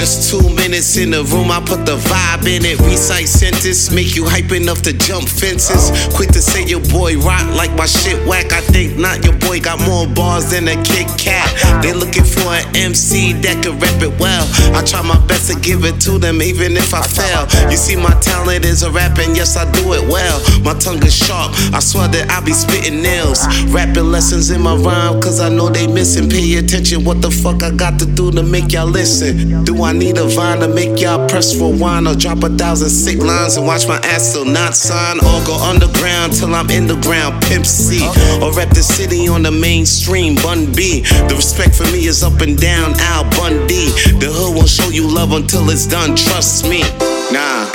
[0.00, 2.80] Just two minutes in the room, I put the vibe in it.
[2.80, 5.92] Recite sentence, make you hype enough to jump fences.
[6.16, 8.50] Quick to say your boy rock like my shit whack.
[8.50, 11.52] I think not, your boy got more bars than a Kit Kat.
[11.84, 14.48] They looking for an MC that can rap it well.
[14.72, 17.44] I try my best to give it to them, even if I fail.
[17.68, 20.40] You see, my talent is a rapping, yes, I do it well.
[20.64, 23.44] My tongue is sharp, I swear that I be spitting nails.
[23.68, 26.30] Rapping lessons in my rhyme, cause I know they missing.
[26.30, 29.62] Pay attention, what the fuck I got to do to make y'all listen?
[29.64, 32.48] Do I I need a vine to make y'all press for rewind or drop a
[32.48, 36.70] thousand sick lines and watch my ass still not sign or go underground till I'm
[36.70, 38.06] in the ground, Pimp C.
[38.38, 41.00] Or rep the city on the mainstream, Bun B.
[41.26, 43.90] The respect for me is up and down, Al Bundy.
[44.22, 46.86] The hood won't show you love until it's done, trust me.
[47.34, 47.66] Nah,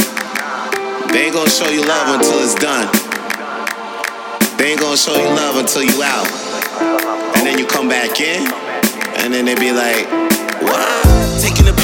[1.12, 2.88] they ain't gonna show you love until it's done.
[4.56, 6.32] They ain't gonna show you love until you out.
[7.36, 8.48] And then you come back in,
[9.20, 10.08] and then they be like,
[10.64, 11.05] what?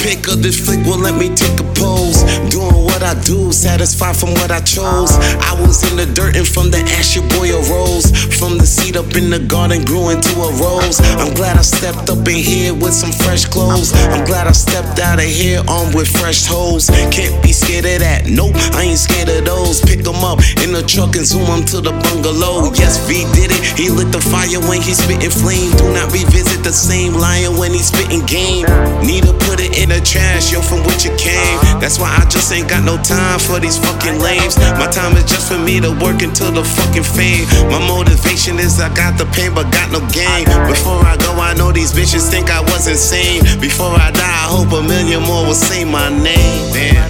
[0.03, 4.33] A of this flick will let me take a Doing what I do, satisfied from
[4.37, 5.17] what I chose.
[5.41, 8.13] I was in the dirt and from the ash your boy arose.
[8.37, 11.01] From the seed up in the garden grew into a rose.
[11.17, 13.93] I'm glad I stepped up in here with some fresh clothes.
[14.13, 16.89] I'm glad I stepped out of here armed with fresh hoes.
[17.09, 18.29] Can't be scared of that.
[18.29, 19.81] Nope, I ain't scared of those.
[19.81, 22.69] Pick them up in the truck and zoom them to the bungalow.
[22.77, 23.61] Yes, V did it.
[23.73, 25.73] He lit the fire when he spitting flame.
[25.81, 28.69] Do not revisit the same lion when he spitting game.
[29.01, 31.70] Need to put it in the trash, yo, from which it came.
[31.79, 34.57] That's why I just ain't got no time for these fucking lames.
[34.77, 37.47] My time is just for me to work until the fucking fame.
[37.69, 40.45] My motivation is I got the pain, but got no gain.
[40.67, 43.43] Before I go, I know these bitches think I was insane.
[43.59, 46.73] Before I die, I hope a million more will say my name.
[46.73, 47.09] Damn.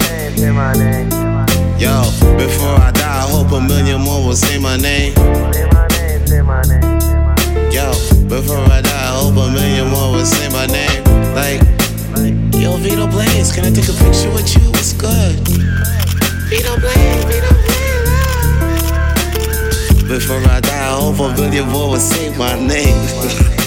[1.78, 2.02] Yo,
[2.38, 5.14] before I die, I hope a million more will say my name.
[7.72, 7.90] Yo,
[8.28, 11.02] before I die, I hope a million more will say my name.
[11.34, 11.60] Like,
[12.14, 14.60] Yo, Vito Blaze, can I take a picture with you?
[14.70, 15.34] What's good?
[16.48, 17.68] Vito Blaze, Vito Blaze.
[20.08, 23.58] Before I die, I hope a billion more will say my name.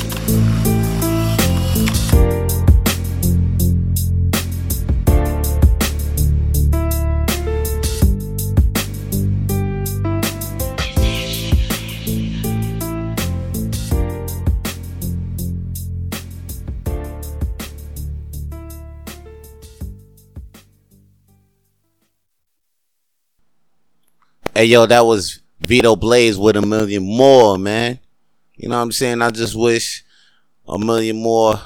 [24.57, 27.99] Hey yo, that was Vito Blaze with a million more, man.
[28.55, 29.21] You know what I'm saying?
[29.21, 30.05] I just wish
[30.65, 31.59] a million more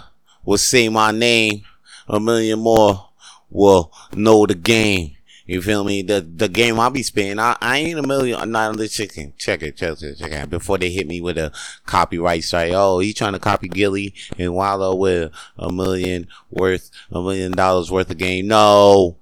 [0.43, 1.61] will say my name.
[2.07, 3.09] A million more
[3.51, 5.15] will know the game.
[5.45, 6.01] You feel me?
[6.01, 9.33] The the game I be spending, I, I ain't a million, not on the chicken.
[9.37, 10.49] Check it, check it, check it.
[10.49, 11.51] Before they hit me with a
[11.85, 12.71] copyright strike.
[12.73, 17.91] Oh, he trying to copy Gillie and Wallo with a million worth, a million dollars
[17.91, 18.47] worth of game.
[18.47, 19.17] No.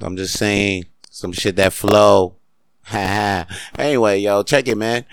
[0.00, 2.37] I'm just saying some shit that flow.
[3.78, 5.04] Anyway, yo, check it, man.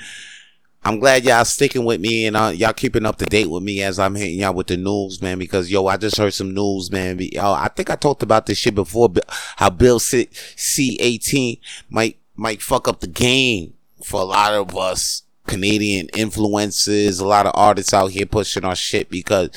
[0.84, 3.82] I'm glad y'all sticking with me and uh, y'all keeping up to date with me
[3.82, 5.40] as I'm hitting y'all with the news, man.
[5.40, 7.18] Because yo, I just heard some news, man.
[7.20, 9.12] Yo, I think I talked about this shit before.
[9.56, 10.30] How Bill C
[11.00, 11.58] eighteen
[11.90, 17.48] might might fuck up the game for a lot of us Canadian influences, a lot
[17.48, 19.50] of artists out here pushing our shit because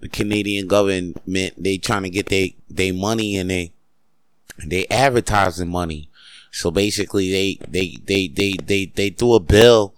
[0.00, 3.72] the Canadian government they trying to get their they money and they
[4.64, 6.08] they advertising money.
[6.52, 9.94] So basically, they they they they they they threw a bill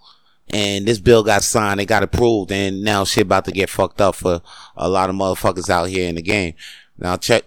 [0.49, 4.01] and this bill got signed, it got approved, and now shit about to get fucked
[4.01, 4.41] up for
[4.77, 6.53] a lot of motherfuckers out here in the game.
[6.97, 7.43] Now check,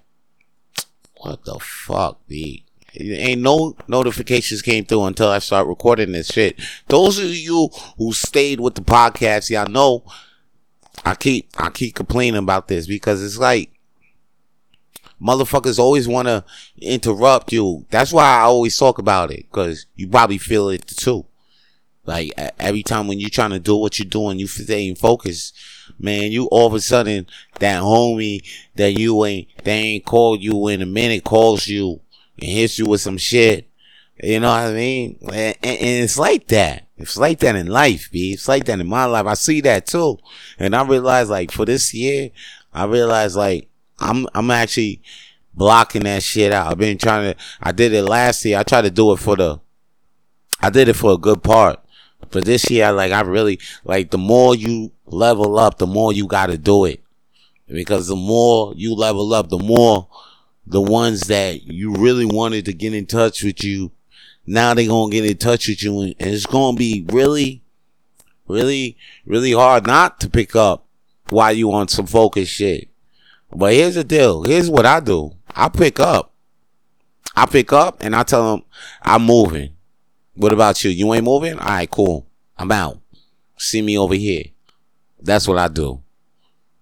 [1.17, 2.65] what the fuck, B?
[2.95, 6.61] Ain't no notifications came through until I start recording this shit.
[6.89, 10.05] Those of you who stayed with the podcast, y'all know
[11.05, 13.71] I keep I keep complaining about this because it's like
[15.21, 16.45] motherfuckers always want to
[16.81, 17.87] interrupt you.
[17.91, 21.27] That's why I always talk about it because you probably feel it too.
[22.05, 25.53] Like every time when you're trying to do what you're doing, you stay in focus,
[25.99, 26.33] man.
[26.33, 27.27] You all of a sudden
[27.59, 28.43] that homie
[28.77, 32.01] that you ain't they ain't called you in a minute calls you
[32.41, 33.69] and hits you with some shit.
[34.23, 35.19] You know what I mean?
[35.23, 36.87] And, and, and it's like that.
[36.97, 38.33] It's like that in life, B.
[38.33, 39.27] It's like that in my life.
[39.27, 40.19] I see that too,
[40.59, 42.31] and I realize like for this year,
[42.73, 43.68] I realize like
[43.99, 45.03] I'm I'm actually
[45.55, 46.71] blocking that shit out.
[46.71, 47.41] I've been trying to.
[47.61, 48.59] I did it last year.
[48.59, 49.61] I tried to do it for the.
[50.61, 51.81] I did it for a good part.
[52.31, 56.27] But this year, like I really like the more you level up, the more you
[56.27, 57.03] got to do it,
[57.67, 60.09] because the more you level up, the more
[60.67, 63.91] the ones that you really wanted to get in touch with you,
[64.47, 67.63] now they gonna get in touch with you, and it's gonna be really,
[68.47, 70.87] really, really hard not to pick up
[71.31, 72.89] while you on some focus shit.
[73.55, 74.43] But here's the deal.
[74.43, 75.33] Here's what I do.
[75.55, 76.33] I pick up.
[77.35, 78.65] I pick up and I tell them
[79.03, 79.71] I'm moving.
[80.35, 80.91] What about you?
[80.91, 81.59] You ain't moving?
[81.59, 82.27] All right, cool.
[82.57, 82.99] I'm out.
[83.57, 84.45] See me over here.
[85.21, 86.03] That's what I do.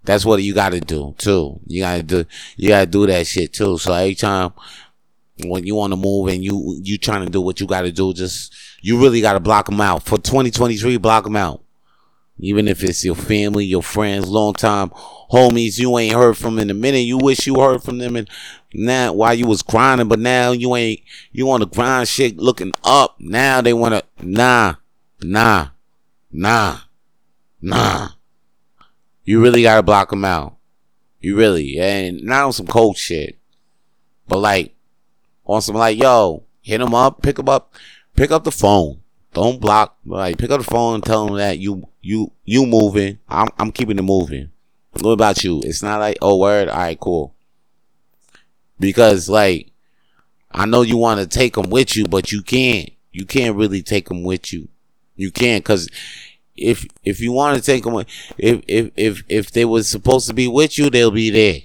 [0.04, 1.60] That's what you gotta do too.
[1.66, 2.24] You gotta do,
[2.56, 3.76] you gotta do that shit too.
[3.76, 4.52] So every time
[5.44, 8.14] when you want to move and you, you trying to do what you gotta do,
[8.14, 10.04] just, you really gotta block them out.
[10.04, 11.62] For 2023, block them out.
[12.38, 14.90] Even if it's your family, your friends, long time
[15.30, 16.98] homies you ain't heard from in a minute.
[16.98, 18.28] You wish you heard from them and
[18.74, 21.00] now while you was grinding, but now you ain't
[21.32, 23.16] you on the grind shit looking up.
[23.18, 24.74] Now they wanna nah,
[25.22, 25.68] nah,
[26.30, 26.78] nah,
[27.60, 28.08] nah.
[29.24, 30.56] You really gotta block them out.
[31.20, 33.38] You really and not on some cold shit,
[34.28, 34.74] but like
[35.46, 37.74] on some like yo, hit them up, pick them up,
[38.14, 39.00] pick up the phone.
[39.36, 39.98] Don't block.
[40.06, 43.18] Like pick up the phone and tell them that you you you moving.
[43.28, 44.50] I'm I'm keeping it moving.
[45.00, 45.60] What about you?
[45.62, 46.68] It's not like oh word.
[46.68, 47.36] All right, cool
[48.80, 49.72] because like
[50.50, 52.88] I know you want to take them with you, but you can't.
[53.12, 54.68] You can't really take them with you.
[55.16, 55.90] You can't because
[56.56, 58.02] if if you want to take them,
[58.38, 61.60] if if if if they was supposed to be with you, they'll be there.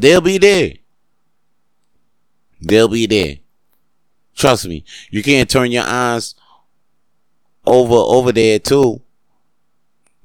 [0.00, 0.72] They'll be there.
[2.62, 3.36] They'll be there.
[4.34, 4.82] Trust me.
[5.10, 6.34] You can't turn your eyes
[7.66, 9.00] over over there too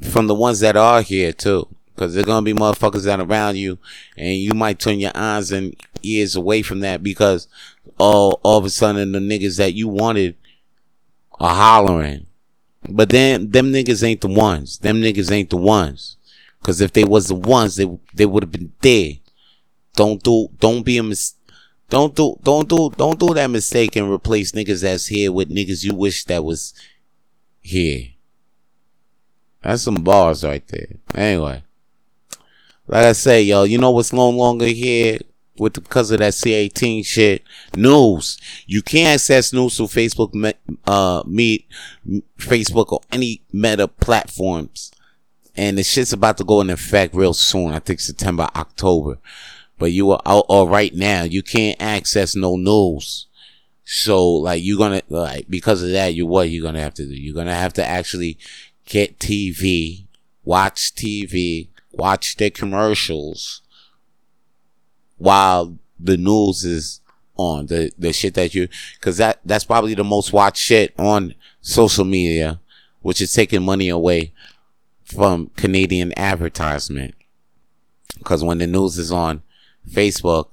[0.02, 1.68] from the ones that are here too.
[1.98, 3.78] Cause there's gonna be motherfuckers that around you,
[4.18, 7.48] and you might turn your eyes and ears away from that because
[8.00, 10.36] all all of a sudden the niggas that you wanted
[11.40, 12.26] are hollering.
[12.90, 14.80] But then them niggas ain't the ones.
[14.80, 16.18] Them niggas ain't the ones.
[16.64, 19.20] Cause if they was the ones, they they would have been dead.
[19.96, 21.36] Don't do don't be a mis
[21.90, 25.84] don't do don't do don't do that mistake and replace niggas that's here with niggas
[25.84, 26.74] you wish that was
[27.62, 28.08] here.
[29.62, 30.88] That's some bars right there.
[31.14, 31.64] Anyway.
[32.88, 35.20] Like I say, yo, you know what's no longer here
[35.58, 37.44] with because of that C18 shit?
[37.76, 38.38] News.
[38.66, 40.54] You can't access news through Facebook,
[40.86, 41.68] uh, Meet,
[42.38, 44.92] Facebook or any Meta platforms.
[45.56, 47.72] And the shit's about to go in effect real soon.
[47.72, 49.20] I think September, October.
[49.78, 51.24] But you are out or right now.
[51.24, 53.28] You can't access no news.
[53.84, 57.14] So like you're gonna like because of that, you what you're gonna have to do?
[57.14, 58.38] You're gonna have to actually
[58.86, 60.06] get TV,
[60.44, 63.62] watch TV, watch their commercials
[65.18, 67.00] while the news is
[67.38, 71.34] on the the shit that you because that that's probably the most watched shit on
[71.62, 72.60] social media,
[73.02, 74.34] which is taking money away
[75.04, 77.14] from Canadian advertisement.
[78.18, 79.42] Because when the news is on
[79.90, 80.52] Facebook,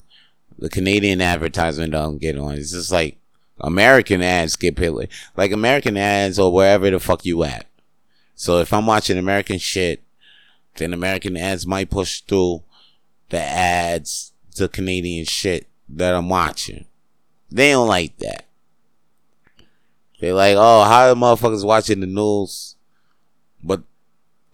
[0.59, 2.55] the Canadian advertisement don't get on.
[2.55, 3.18] It's just like
[3.61, 5.09] American ads get paid.
[5.37, 7.67] Like American ads or wherever the fuck you at.
[8.35, 10.03] So if I'm watching American shit,
[10.77, 12.63] then American ads might push through
[13.31, 16.87] the ads to Canadian shit that I'm watching.
[17.51, 18.45] They don't like that.
[20.21, 22.77] They're like, oh, how the motherfuckers watching the news?
[23.63, 23.83] But,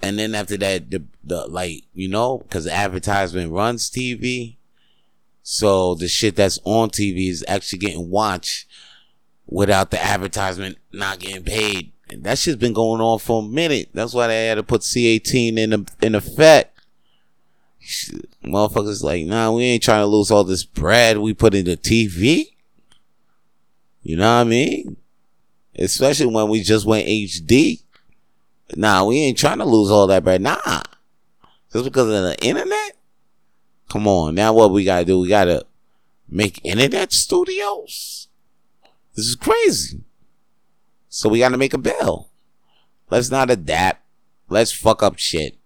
[0.02, 4.56] and then after that, the, the like, you know, cause advertisement runs TV.
[5.42, 8.66] So the shit that's on TV is actually getting watched
[9.46, 11.92] without the advertisement not getting paid.
[12.10, 13.90] And that shit's been going on for a minute.
[13.94, 16.78] That's why they had to put C18 in the, in effect.
[18.44, 22.54] Motherfuckers like, nah, we ain't trying to lose all this bread we put into TV.
[24.02, 24.96] You know what I mean?
[25.76, 27.82] Especially when we just went HD.
[28.76, 30.40] Nah, we ain't trying to lose all that bread.
[30.40, 30.82] Nah.
[31.72, 32.96] Just because of the internet?
[33.88, 34.34] Come on.
[34.34, 35.20] Now what we gotta do?
[35.20, 35.64] We gotta
[36.28, 38.23] make internet studios?
[39.14, 40.02] This is crazy.
[41.08, 42.28] So we gotta make a bill.
[43.10, 44.02] Let's not adapt.
[44.48, 45.56] Let's fuck up shit.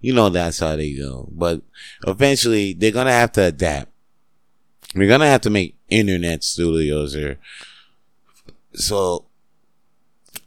[0.00, 1.28] You know that's how they go.
[1.30, 1.62] But
[2.06, 3.90] eventually they're gonna have to adapt.
[4.94, 7.38] We're gonna have to make internet studios here.
[8.74, 9.26] So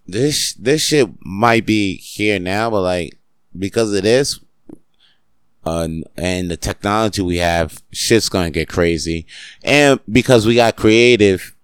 [0.07, 3.19] this this shit might be here now, but like
[3.57, 4.39] because of this,
[5.63, 5.87] uh,
[6.17, 9.25] and the technology we have, shit's gonna get crazy.
[9.63, 11.55] And because we got creative,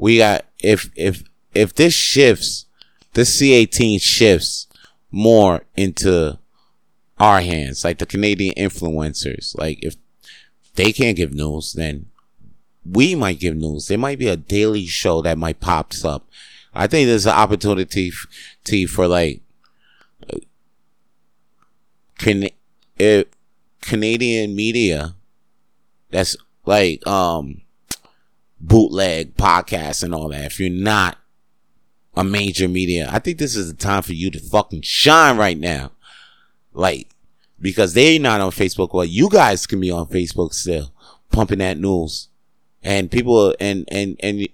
[0.00, 1.22] we got if if
[1.54, 2.64] if this shifts,
[3.12, 4.66] this C18 shifts
[5.10, 6.38] more into
[7.18, 9.56] our hands, like the Canadian influencers.
[9.58, 9.96] Like if
[10.74, 12.06] they can't give news, then
[12.84, 13.88] we might give news.
[13.88, 16.26] There might be a daily show that might pops up.
[16.72, 19.42] I think there's an opportunity f- for like
[22.16, 22.48] can
[22.98, 23.32] it,
[23.82, 25.14] Canadian media
[26.10, 27.62] that's like um
[28.60, 30.44] bootleg podcasts and all that.
[30.44, 31.18] If you're not
[32.14, 35.58] a major media, I think this is the time for you to fucking shine right
[35.58, 35.92] now.
[36.72, 37.08] Like,
[37.60, 38.92] because they're not on Facebook.
[38.92, 40.92] Well, you guys can be on Facebook still,
[41.30, 42.28] pumping that news.
[42.82, 44.48] And people, and, and, and,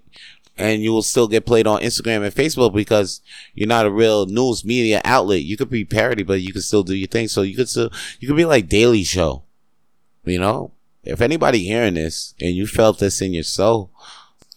[0.57, 3.21] and you will still get played on Instagram and Facebook because
[3.53, 5.43] you're not a real news media outlet.
[5.43, 7.27] You could be parody, but you can still do your thing.
[7.27, 9.43] So you could still, you could be like Daily Show.
[10.25, 10.71] You know,
[11.07, 13.91] if anybody hearing this and you felt this in your soul,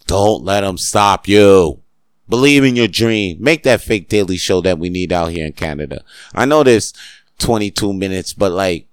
[0.05, 1.81] don't let them stop you.
[2.27, 3.37] Believe in your dream.
[3.39, 6.03] Make that fake daily show that we need out here in Canada.
[6.33, 6.93] I know there's
[7.39, 8.87] 22 minutes, but like,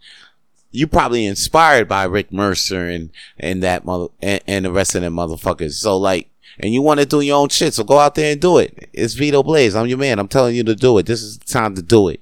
[0.71, 5.03] you probably inspired by Rick Mercer and, and that mother, and, and the rest of
[5.03, 5.73] them motherfuckers.
[5.73, 6.31] So like,
[6.61, 8.89] and you want to do your own shit, so go out there and do it.
[8.93, 9.75] It's Vito Blaze.
[9.75, 10.19] I'm your man.
[10.19, 11.07] I'm telling you to do it.
[11.07, 12.21] This is the time to do it.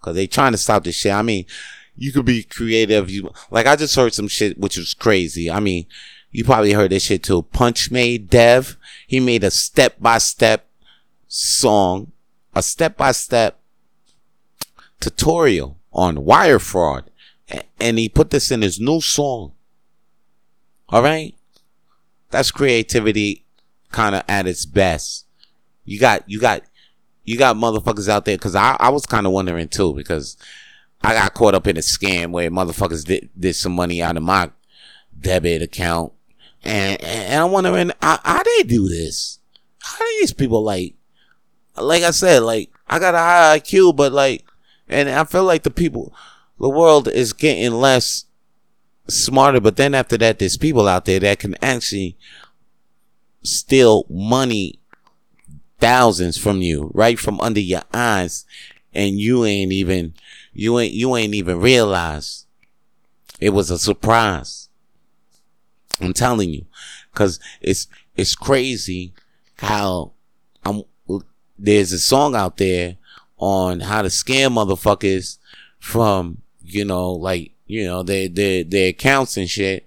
[0.00, 1.12] Cause they trying to stop this shit.
[1.12, 1.46] I mean,
[1.96, 3.10] you could be creative.
[3.10, 5.50] You, like I just heard some shit which was crazy.
[5.50, 5.86] I mean,
[6.30, 7.42] you probably heard this shit too.
[7.54, 8.76] Punchmade Dev.
[9.06, 10.68] He made a step by step
[11.28, 12.12] song,
[12.54, 13.58] a step by step
[15.00, 17.10] tutorial on wire fraud.
[17.80, 19.52] And he put this in his new song.
[20.88, 21.34] All right.
[22.30, 23.44] That's creativity
[23.90, 25.26] kind of at its best.
[25.84, 26.62] You got, you got,
[27.24, 28.36] you got motherfuckers out there.
[28.36, 30.36] Cause I, I was kind of wondering too, because
[31.02, 34.22] I got caught up in a scam where motherfuckers did, did some money out of
[34.22, 34.50] my
[35.18, 36.12] debit account.
[36.64, 39.38] And, and I'm wondering how, how they do this.
[39.80, 40.94] How do these people like,
[41.76, 44.44] like I said, like I got a high IQ, but like,
[44.88, 46.14] and I feel like the people,
[46.58, 48.24] the world is getting less
[49.08, 49.60] smarter.
[49.60, 52.16] But then after that, there's people out there that can actually
[53.42, 54.80] steal money,
[55.78, 58.44] thousands from you, right from under your eyes,
[58.92, 60.14] and you ain't even
[60.56, 62.46] you ain't you ain't even realize
[63.40, 64.68] it was a surprise.
[66.00, 66.64] I'm telling you,
[67.14, 67.86] cause it's
[68.16, 69.12] it's crazy
[69.58, 70.12] how
[70.64, 70.82] I'm.
[71.58, 72.96] There's a song out there
[73.38, 75.38] on how to scam motherfuckers
[75.78, 79.86] from you know like you know their their their accounts and shit.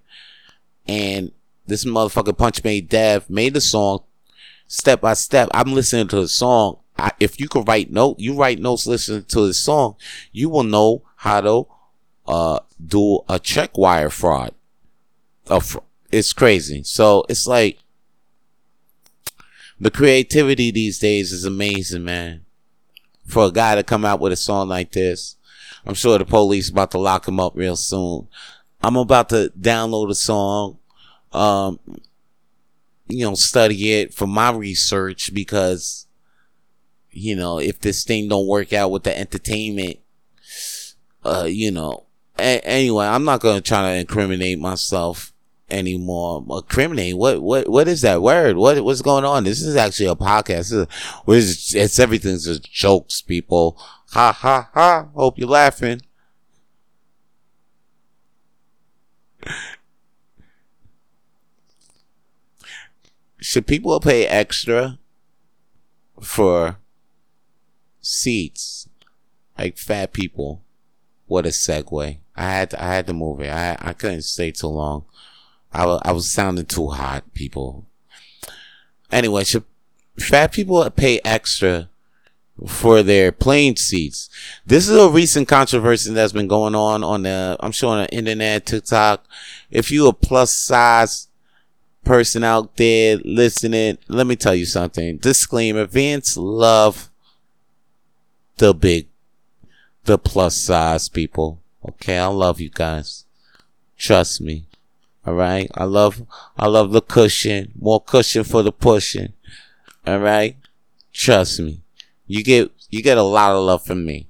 [0.87, 1.31] And
[1.65, 4.03] this motherfucker Punchmade Dev made the song
[4.67, 5.49] step by step.
[5.51, 9.23] I'm listening to the song I, if you can write note, you write notes listening
[9.25, 9.95] to this song,
[10.31, 11.67] you will know how to
[12.27, 14.53] uh, do a check wire fraud.
[16.11, 16.83] it's crazy.
[16.83, 17.79] So it's like
[19.79, 22.45] the creativity these days is amazing, man.
[23.25, 25.37] For a guy to come out with a song like this,
[25.85, 28.27] I'm sure the police about to lock him up real soon.
[28.81, 30.79] I'm about to download a song.
[31.31, 31.79] Um,
[33.07, 36.05] you know, study it for my research because,
[37.11, 39.97] you know, if this thing don't work out with the entertainment,
[41.23, 42.05] uh, you know,
[42.37, 45.33] a- anyway, I'm not gonna try to incriminate myself
[45.69, 46.43] anymore.
[46.49, 47.17] Incriminate?
[47.17, 47.41] What?
[47.41, 47.69] What?
[47.69, 48.57] What is that word?
[48.57, 48.83] What?
[48.83, 49.43] What's going on?
[49.43, 50.87] This is actually a podcast.
[51.27, 53.77] It's, it's everything's just jokes, people.
[54.11, 55.09] Ha ha ha!
[55.13, 56.01] Hope you're laughing.
[63.41, 64.99] Should people pay extra
[66.21, 66.77] for
[68.01, 68.87] seats
[69.57, 70.63] like fat people?
[71.27, 72.17] What a segue.
[72.35, 73.49] I had to, I had to move it.
[73.49, 75.05] I I couldn't stay too long.
[75.71, 77.85] I, I was sounding too hot, people.
[79.11, 79.63] Anyway, should
[80.17, 81.89] fat people pay extra
[82.67, 84.29] for their plane seats?
[84.65, 88.09] This is a recent controversy that's been going on on the, I'm sure on the
[88.09, 89.25] internet, TikTok.
[89.69, 91.27] If you a plus size
[92.03, 95.17] person out there listening, let me tell you something.
[95.17, 97.08] Disclaimer, Vince love
[98.59, 99.07] the big,
[100.05, 101.61] the plus size people.
[101.87, 103.25] Okay, I love you guys.
[103.97, 104.65] Trust me.
[105.25, 105.69] All right.
[105.75, 106.23] I love,
[106.57, 107.71] I love the cushion.
[107.79, 109.33] More cushion for the pushing.
[110.05, 110.55] All right.
[111.11, 111.81] Trust me.
[112.27, 114.27] You get, you get a lot of love from me.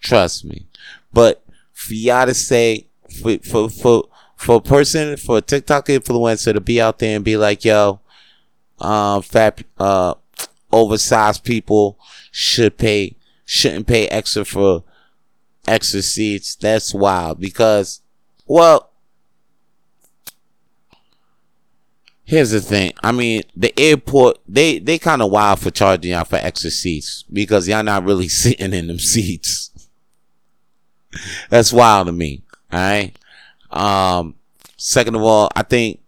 [0.00, 0.66] Trust me.
[1.12, 2.86] But for y'all to say,
[3.22, 4.04] for, for, for,
[4.36, 8.00] for a person, for a TikTok influencer to be out there and be like, yo,
[8.80, 10.14] um, fat, uh,
[10.72, 11.98] oversized people
[12.32, 14.84] should pay, shouldn't pay extra for
[15.66, 16.56] extra seats.
[16.56, 18.00] That's wild because,
[18.46, 18.90] well,
[22.26, 22.92] Here's the thing.
[23.02, 27.22] I mean, the airport, they, they kind of wild for charging y'all for extra seats
[27.30, 29.70] because y'all not really sitting in them seats.
[31.50, 32.42] That's wild to me.
[32.72, 33.16] All right.
[33.70, 34.36] Um,
[34.78, 36.00] second of all, I think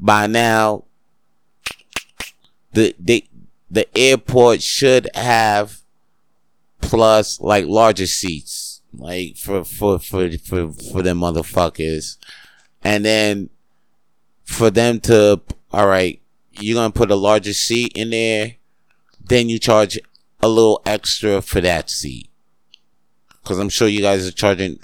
[0.00, 0.84] by now,
[2.72, 3.28] the, they,
[3.70, 5.79] the airport should have
[6.80, 12.16] plus like larger seats, like for, for, for, for, for them motherfuckers.
[12.82, 13.50] And then
[14.44, 15.40] for them to,
[15.72, 16.20] all right,
[16.52, 18.56] you're to put a larger seat in there,
[19.24, 19.98] then you charge
[20.42, 22.28] a little extra for that seat.
[23.44, 24.80] Cause I'm sure you guys are charging,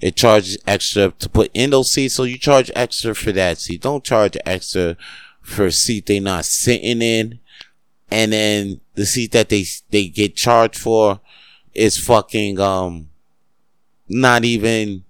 [0.00, 2.14] it charges extra to put in those seats.
[2.14, 3.82] So you charge extra for that seat.
[3.82, 4.96] Don't charge extra
[5.40, 7.38] for a seat they're not sitting in.
[8.10, 11.20] And then the seat that they, they get charged for
[11.74, 13.10] is fucking, um,
[14.08, 15.04] not even,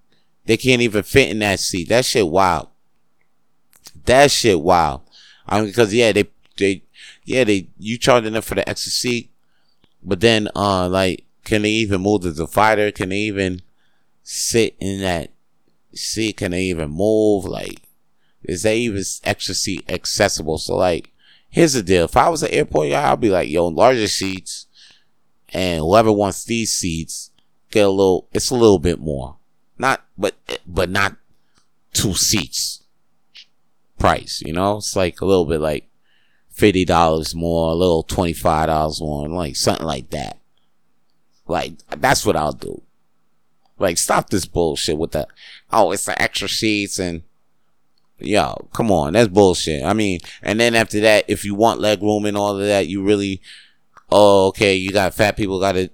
[0.45, 1.89] they can't even fit in that seat.
[1.89, 2.69] That shit wild.
[4.05, 5.01] That shit wow.
[5.45, 6.25] I mean, because yeah, they
[6.57, 6.83] they
[7.23, 9.29] yeah they you charging them for the extra seat,
[10.03, 12.91] but then uh like can they even move the divider?
[12.91, 13.61] Can they even
[14.23, 15.31] sit in that
[15.93, 16.37] seat?
[16.37, 17.45] Can they even move?
[17.45, 17.81] Like,
[18.43, 20.57] is that even extra seat accessible?
[20.57, 21.11] So like,
[21.49, 22.05] here's the deal.
[22.05, 24.67] If I was an airport guy, I'd be like, yo, larger seats,
[25.53, 27.31] and whoever wants these seats
[27.71, 28.27] get a little.
[28.33, 29.37] It's a little bit more,
[29.77, 30.35] not but
[30.65, 31.15] but not
[31.93, 32.83] two seats
[33.97, 34.77] price, you know?
[34.77, 35.89] It's like a little bit like
[36.55, 40.39] $50 more, a little $25 more, like something like that.
[41.47, 42.81] Like, that's what I'll do.
[43.79, 45.27] Like, stop this bullshit with the,
[45.71, 47.23] oh, it's the extra seats and,
[48.19, 49.83] yo, come on, that's bullshit.
[49.83, 52.87] I mean, and then after that, if you want leg room and all of that,
[52.87, 53.41] you really,
[54.11, 55.89] oh, okay, you got fat people got to,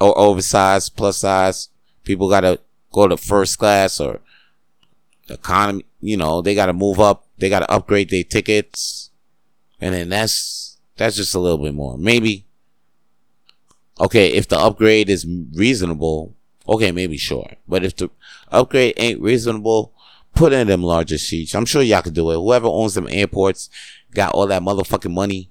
[0.00, 1.68] or oversized, plus size,
[2.04, 2.60] people got to
[2.92, 4.20] go to first class or
[5.28, 7.26] economy, you know, they got to move up.
[7.38, 9.10] They got to upgrade their tickets.
[9.80, 11.96] And then that's, that's just a little bit more.
[11.96, 12.46] Maybe,
[13.98, 16.34] okay, if the upgrade is reasonable,
[16.68, 17.52] okay, maybe sure.
[17.66, 18.10] But if the
[18.50, 19.94] upgrade ain't reasonable,
[20.40, 21.54] put in them larger seats.
[21.54, 22.36] I'm sure y'all could do it.
[22.36, 23.68] Whoever owns them airports
[24.14, 25.50] got all that motherfucking money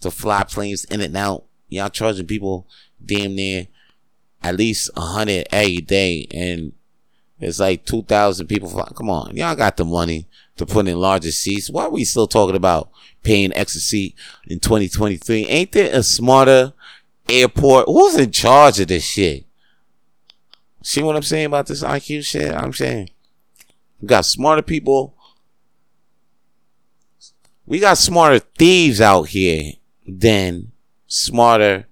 [0.00, 1.44] to fly planes in and out.
[1.68, 2.66] Y'all charging people
[3.04, 3.68] damn near
[4.42, 6.72] at least a hundred a day and
[7.38, 8.68] it's like 2,000 people.
[8.96, 9.36] Come on.
[9.36, 11.70] Y'all got the money to put in larger seats.
[11.70, 12.90] Why are we still talking about
[13.22, 14.16] paying extra seat
[14.48, 15.46] in 2023?
[15.46, 16.72] Ain't there a smarter
[17.28, 17.86] airport?
[17.86, 19.44] Who's in charge of this shit?
[20.82, 22.52] See what I'm saying about this IQ shit?
[22.52, 23.10] I'm saying
[24.00, 25.14] we got smarter people.
[27.64, 29.72] We got smarter thieves out here
[30.06, 30.72] than
[31.06, 31.86] smarter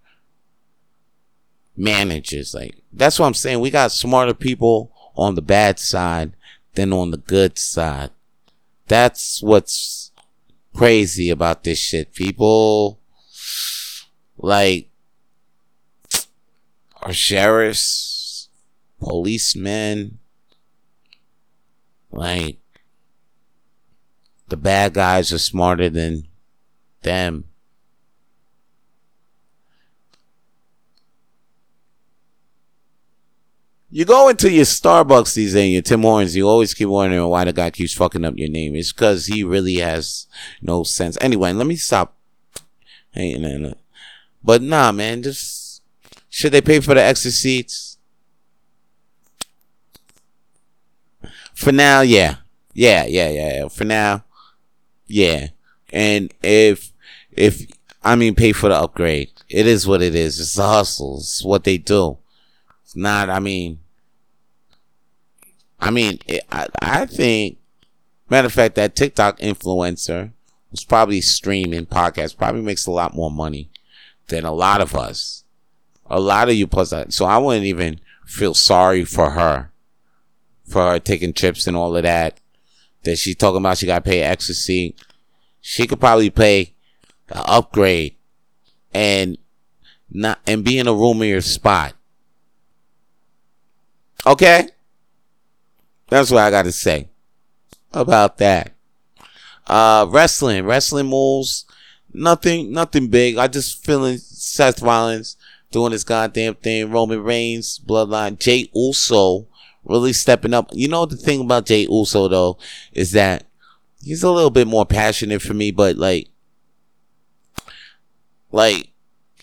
[1.76, 2.54] managers.
[2.54, 3.60] Like, that's what I'm saying.
[3.60, 6.32] We got smarter people on the bad side
[6.74, 8.10] than on the good side.
[8.86, 10.12] That's what's
[10.74, 12.14] crazy about this shit.
[12.14, 13.00] People
[14.36, 14.90] like
[17.02, 18.48] our sheriffs,
[19.00, 20.18] policemen,
[22.14, 22.58] like
[24.48, 26.28] the bad guys are smarter than
[27.02, 27.44] them.
[33.90, 37.44] You go into your Starbucks these days, your Tim Hortons, you always keep wondering why
[37.44, 38.74] the guy keeps fucking up your name.
[38.74, 40.26] It's because he really has
[40.60, 41.16] no sense.
[41.20, 42.16] Anyway, let me stop
[43.12, 43.78] hating on it.
[44.42, 45.80] But nah, man, just
[46.28, 47.93] should they pay for the extra seats?
[51.54, 52.36] For now, yeah.
[52.72, 53.68] Yeah, yeah, yeah, yeah.
[53.68, 54.24] For now,
[55.06, 55.48] yeah.
[55.92, 56.92] And if,
[57.32, 57.66] if,
[58.02, 59.30] I mean, pay for the upgrade.
[59.48, 60.40] It is what it is.
[60.40, 61.18] It's a hustle.
[61.18, 62.18] It's what they do.
[62.82, 63.78] It's not, I mean,
[65.78, 67.58] I mean, it, I, I think,
[68.28, 70.32] matter of fact, that TikTok influencer
[70.70, 73.70] was probably streaming podcasts, probably makes a lot more money
[74.28, 75.44] than a lot of us.
[76.06, 79.70] A lot of you plus, that so I wouldn't even feel sorry for her,
[80.66, 82.40] for her taking trips and all of that.
[83.04, 84.98] That she's talking about she got extra seat.
[85.60, 86.74] She could probably pay
[87.26, 88.16] the upgrade
[88.92, 89.38] and
[90.10, 91.94] not and be in a roomier spot.
[94.26, 94.68] Okay?
[96.08, 97.08] That's what I got to say
[97.92, 98.72] about that.
[99.66, 101.64] Uh, wrestling, wrestling moves,
[102.12, 103.36] nothing, nothing big.
[103.36, 105.36] I just feeling Seth Rollins
[105.70, 106.90] doing his goddamn thing.
[106.90, 109.46] Roman Reigns, Bloodline, Jey Uso
[109.84, 110.70] really stepping up.
[110.72, 112.58] You know the thing about Jey Uso though
[112.92, 113.44] is that
[114.02, 116.28] he's a little bit more passionate for me, but like,
[118.52, 118.90] like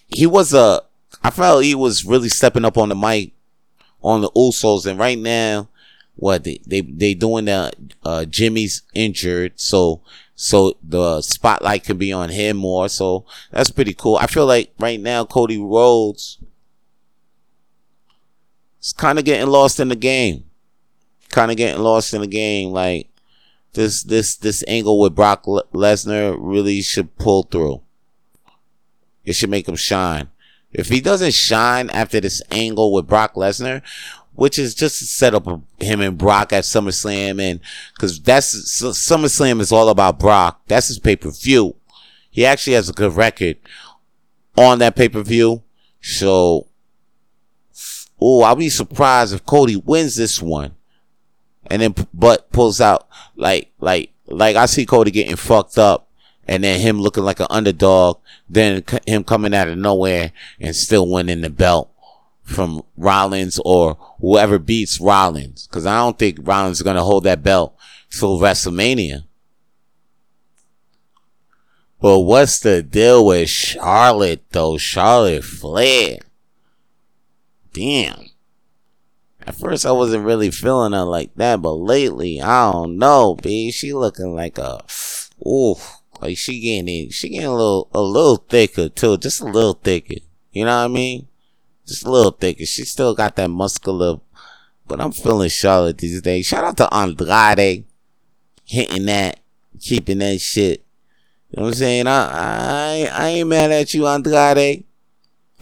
[0.08, 0.82] he was a.
[1.24, 3.34] I felt he was really stepping up on the mic
[4.02, 5.70] on the Usos, and right now
[6.16, 10.02] what they they they doing that uh Jimmy's injured so
[10.36, 14.72] so the spotlight can be on him more so that's pretty cool I feel like
[14.80, 16.38] right now Cody Rhodes
[18.82, 20.44] is kind of getting lost in the game
[21.30, 23.08] kind of getting lost in the game like
[23.74, 27.82] this this this angle with Brock Lesnar really should pull through
[29.24, 30.28] it should make him shine
[30.74, 33.82] if he doesn't shine after this angle with Brock Lesnar,
[34.34, 35.46] which is just to set up
[35.80, 37.60] him and Brock at SummerSlam, and
[37.94, 40.62] because that's SummerSlam is all about Brock.
[40.68, 41.76] That's his pay per view.
[42.30, 43.58] He actually has a good record
[44.58, 45.64] on that pay per view.
[46.02, 46.68] So,
[48.22, 50.76] oh, I'll be surprised if Cody wins this one,
[51.70, 56.08] and then but pulls out like like like I see Cody getting fucked up.
[56.48, 58.18] And then him looking like an underdog,
[58.50, 61.92] then him coming out of nowhere and still winning the belt
[62.42, 65.68] from Rollins or whoever beats Rollins.
[65.72, 67.76] Cause I don't think Rollins is to hold that belt
[68.10, 69.24] till WrestleMania.
[72.02, 74.78] But what's the deal with Charlotte though?
[74.78, 76.18] Charlotte Flair.
[77.74, 78.28] Damn.
[79.46, 83.72] At first I wasn't really feeling her like that, but lately, I don't know, B.
[83.72, 84.84] She looking like a,
[85.46, 85.76] ooh,
[86.22, 90.22] like she getting, she getting a little, a little thicker too, just a little thicker.
[90.52, 91.28] You know what I mean?
[91.92, 92.66] just a little thicker.
[92.66, 94.20] She still got that muscular,
[94.88, 96.46] but I'm feeling Charlotte these days.
[96.46, 97.86] Shout out to Andrade
[98.66, 99.40] hitting that,
[99.80, 100.86] keeping that shit.
[101.50, 102.08] You know what I'm saying?
[102.08, 104.86] I I I ain't mad at you, Andrade.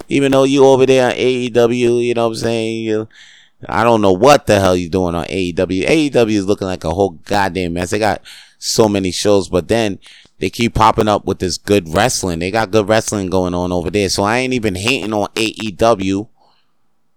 [0.08, 2.84] Even though you over there on AEW, you know what I'm saying?
[2.84, 3.08] You,
[3.68, 5.86] I don't know what the hell you doing on AEW.
[5.86, 7.89] AEW is looking like a whole goddamn mess.
[7.89, 8.22] They got
[8.58, 10.00] so many shows, but then
[10.39, 12.39] they keep popping up with this good wrestling.
[12.39, 14.10] They got good wrestling going on over there.
[14.10, 16.28] So I ain't even hating on AEW.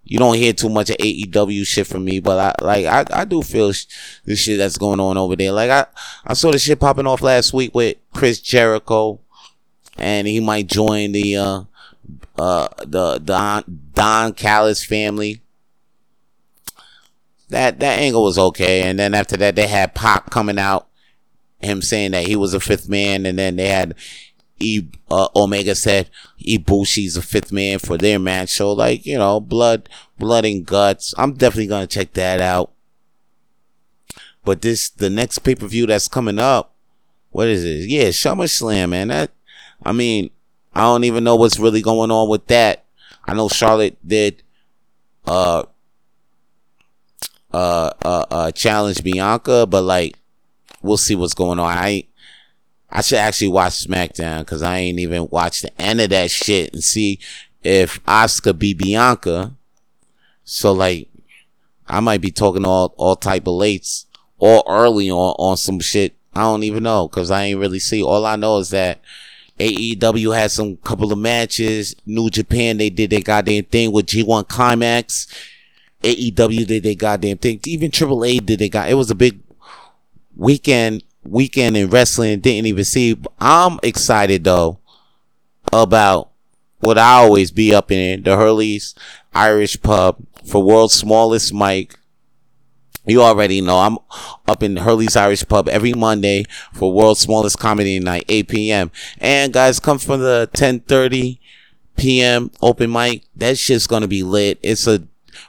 [0.05, 3.25] You don't hear too much of AEW shit from me, but I like I, I
[3.25, 3.87] do feel sh-
[4.25, 5.53] the shit that's going on over there.
[5.53, 5.87] Like I
[6.27, 9.21] I saw the shit popping off last week with Chris Jericho,
[9.97, 11.63] and he might join the uh
[12.39, 15.43] uh the Don Don Callis family.
[17.49, 20.89] That that angle was okay, and then after that they had Pac coming out
[21.63, 23.95] him saying that he was a fifth man, and then they had
[24.59, 26.09] E uh, Omega said
[26.47, 28.51] Ibushi's a fifth man for their match.
[28.51, 31.15] So like you know, blood, blood and guts.
[31.19, 32.73] I'm definitely gonna check that out.
[34.45, 36.75] But this the next pay per view that's coming up.
[37.31, 37.89] What is it?
[37.89, 39.09] Yeah, SummerSlam, man.
[39.09, 39.31] That
[39.85, 40.31] I mean,
[40.75, 42.85] I don't even know what's really going on with that.
[43.25, 44.43] I know Charlotte did
[45.27, 45.65] uh
[47.53, 50.19] uh uh, uh challenge Bianca, but like
[50.83, 51.67] we'll see what's going on.
[51.67, 52.07] I
[52.91, 56.75] I should actually watch SmackDown because I ain't even watched the end of that shit
[56.75, 57.19] and see
[57.63, 59.53] if Asuka be Bianca.
[60.45, 61.09] So like,
[61.89, 64.05] I might be talking all all type of lates
[64.39, 66.17] or early on on some shit.
[66.35, 68.03] I don't even know because I ain't really see.
[68.03, 69.01] All I know is that
[69.63, 71.95] AEW had some couple of matches.
[72.05, 75.29] New Japan they did their goddamn thing with G1 Climax.
[76.03, 77.61] AEW did their goddamn thing.
[77.65, 78.91] Even Triple A did they got.
[78.91, 79.41] It was a big
[80.37, 83.17] weekend weekend in wrestling didn't even see.
[83.41, 84.81] I'm excited though
[85.73, 86.31] about
[86.81, 88.97] what I always be up in the Hurley's
[89.33, 91.97] Irish Pub for world's smallest mic.
[93.05, 93.99] You already know I'm
[94.47, 98.91] up in Hurley's Irish Pub every Monday for world's smallest comedy night, 8 p.m.
[99.19, 101.39] And guys, come from the 10:30
[101.97, 102.51] p.m.
[102.61, 103.25] open mic.
[103.35, 104.59] That shit's gonna be lit.
[104.63, 105.03] It's a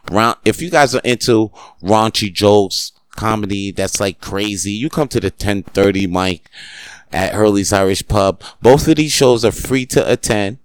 [0.10, 0.38] round.
[0.44, 1.52] If you guys are into
[1.84, 6.50] raunchy jokes, comedy that's like crazy, you come to the 10:30 mic
[7.12, 8.42] at Hurley's Irish Pub.
[8.64, 10.58] Both of these shows are free to attend.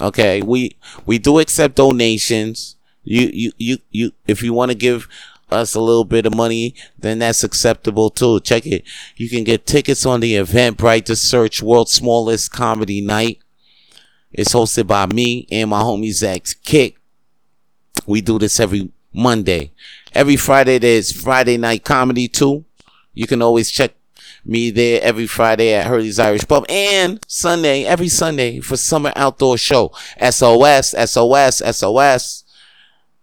[0.00, 2.76] Okay, we we do accept donations.
[3.02, 5.08] You you you you if you want to give
[5.54, 8.40] us a little bit of money, then that's acceptable too.
[8.40, 8.84] Check it.
[9.16, 11.04] You can get tickets on the Eventbrite.
[11.06, 13.38] To search World's Smallest Comedy Night.
[14.32, 16.96] It's hosted by me and my homie Zach Kick.
[18.06, 19.72] We do this every Monday.
[20.12, 22.64] Every Friday there's Friday night comedy too.
[23.12, 23.94] You can always check
[24.44, 29.56] me there every Friday at Hurley's Irish Pub and Sunday, every Sunday for summer outdoor
[29.56, 29.92] show.
[30.20, 32.44] SOS, SOS, SOS.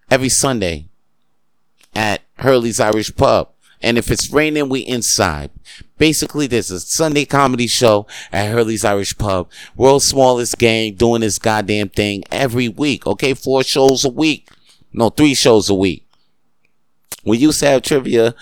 [0.10, 0.90] Every Sunday
[1.94, 3.50] at Hurley's Irish Pub.
[3.82, 5.50] And if it's raining, we inside.
[5.98, 9.50] Basically, there's a Sunday comedy show at Hurley's Irish Pub.
[9.76, 13.08] World's smallest gang doing this goddamn thing every week.
[13.08, 14.50] Okay, four shows a week.
[14.94, 16.08] No, three shows a week.
[17.26, 18.36] We used to have trivia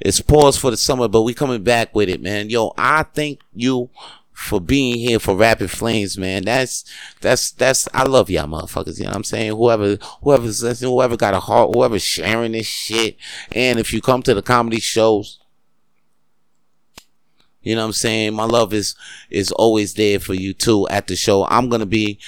[0.00, 2.50] it's paused for the summer, but we coming back with it, man.
[2.50, 3.90] Yo, I think you
[4.38, 6.44] for being here for Rapid Flames, man.
[6.44, 6.84] That's
[7.20, 9.50] that's that's I love y'all motherfuckers, you know what I'm saying?
[9.50, 13.16] Whoever whoever's listening, whoever got a heart, whoever's sharing this shit.
[13.50, 15.40] And if you come to the comedy shows,
[17.62, 18.34] you know what I'm saying?
[18.34, 18.94] My love is
[19.28, 21.44] is always there for you too at the show.
[21.46, 22.20] I'm gonna be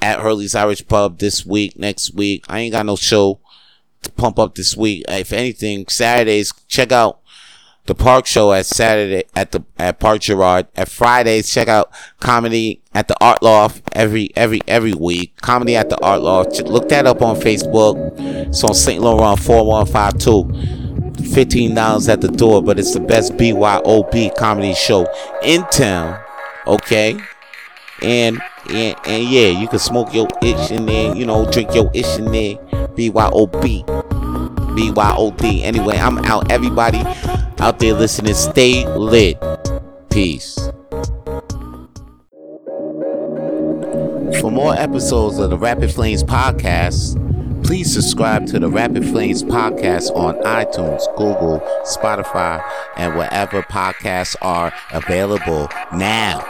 [0.00, 2.46] at Hurley's Irish Pub this week, next week.
[2.48, 3.40] I ain't got no show
[4.02, 5.04] to pump up this week.
[5.06, 7.19] If anything, Saturdays, check out
[7.86, 10.68] the Park Show at Saturday at the at Park Girard.
[10.76, 15.36] At Fridays, check out comedy at the Art Loft every every every week.
[15.40, 16.62] Comedy at the Art Loft.
[16.62, 17.96] Look that up on Facebook.
[18.48, 19.02] It's on St.
[19.02, 20.50] Laurent four one five two.
[21.32, 25.06] Fifteen dollars at the door, but it's the best BYOB comedy show
[25.42, 26.18] in town.
[26.66, 27.18] Okay,
[28.02, 31.14] and and, and yeah, you can smoke your itch in there.
[31.14, 32.56] You know, drink your itch in there
[32.96, 34.19] BYOB.
[34.70, 35.62] BYOD.
[35.62, 36.50] Anyway, I'm out.
[36.50, 37.02] Everybody
[37.58, 39.38] out there listening, stay lit.
[40.10, 40.58] Peace.
[44.40, 47.16] For more episodes of the Rapid Flames podcast,
[47.64, 52.62] please subscribe to the Rapid Flames podcast on iTunes, Google, Spotify,
[52.96, 56.40] and wherever podcasts are available now.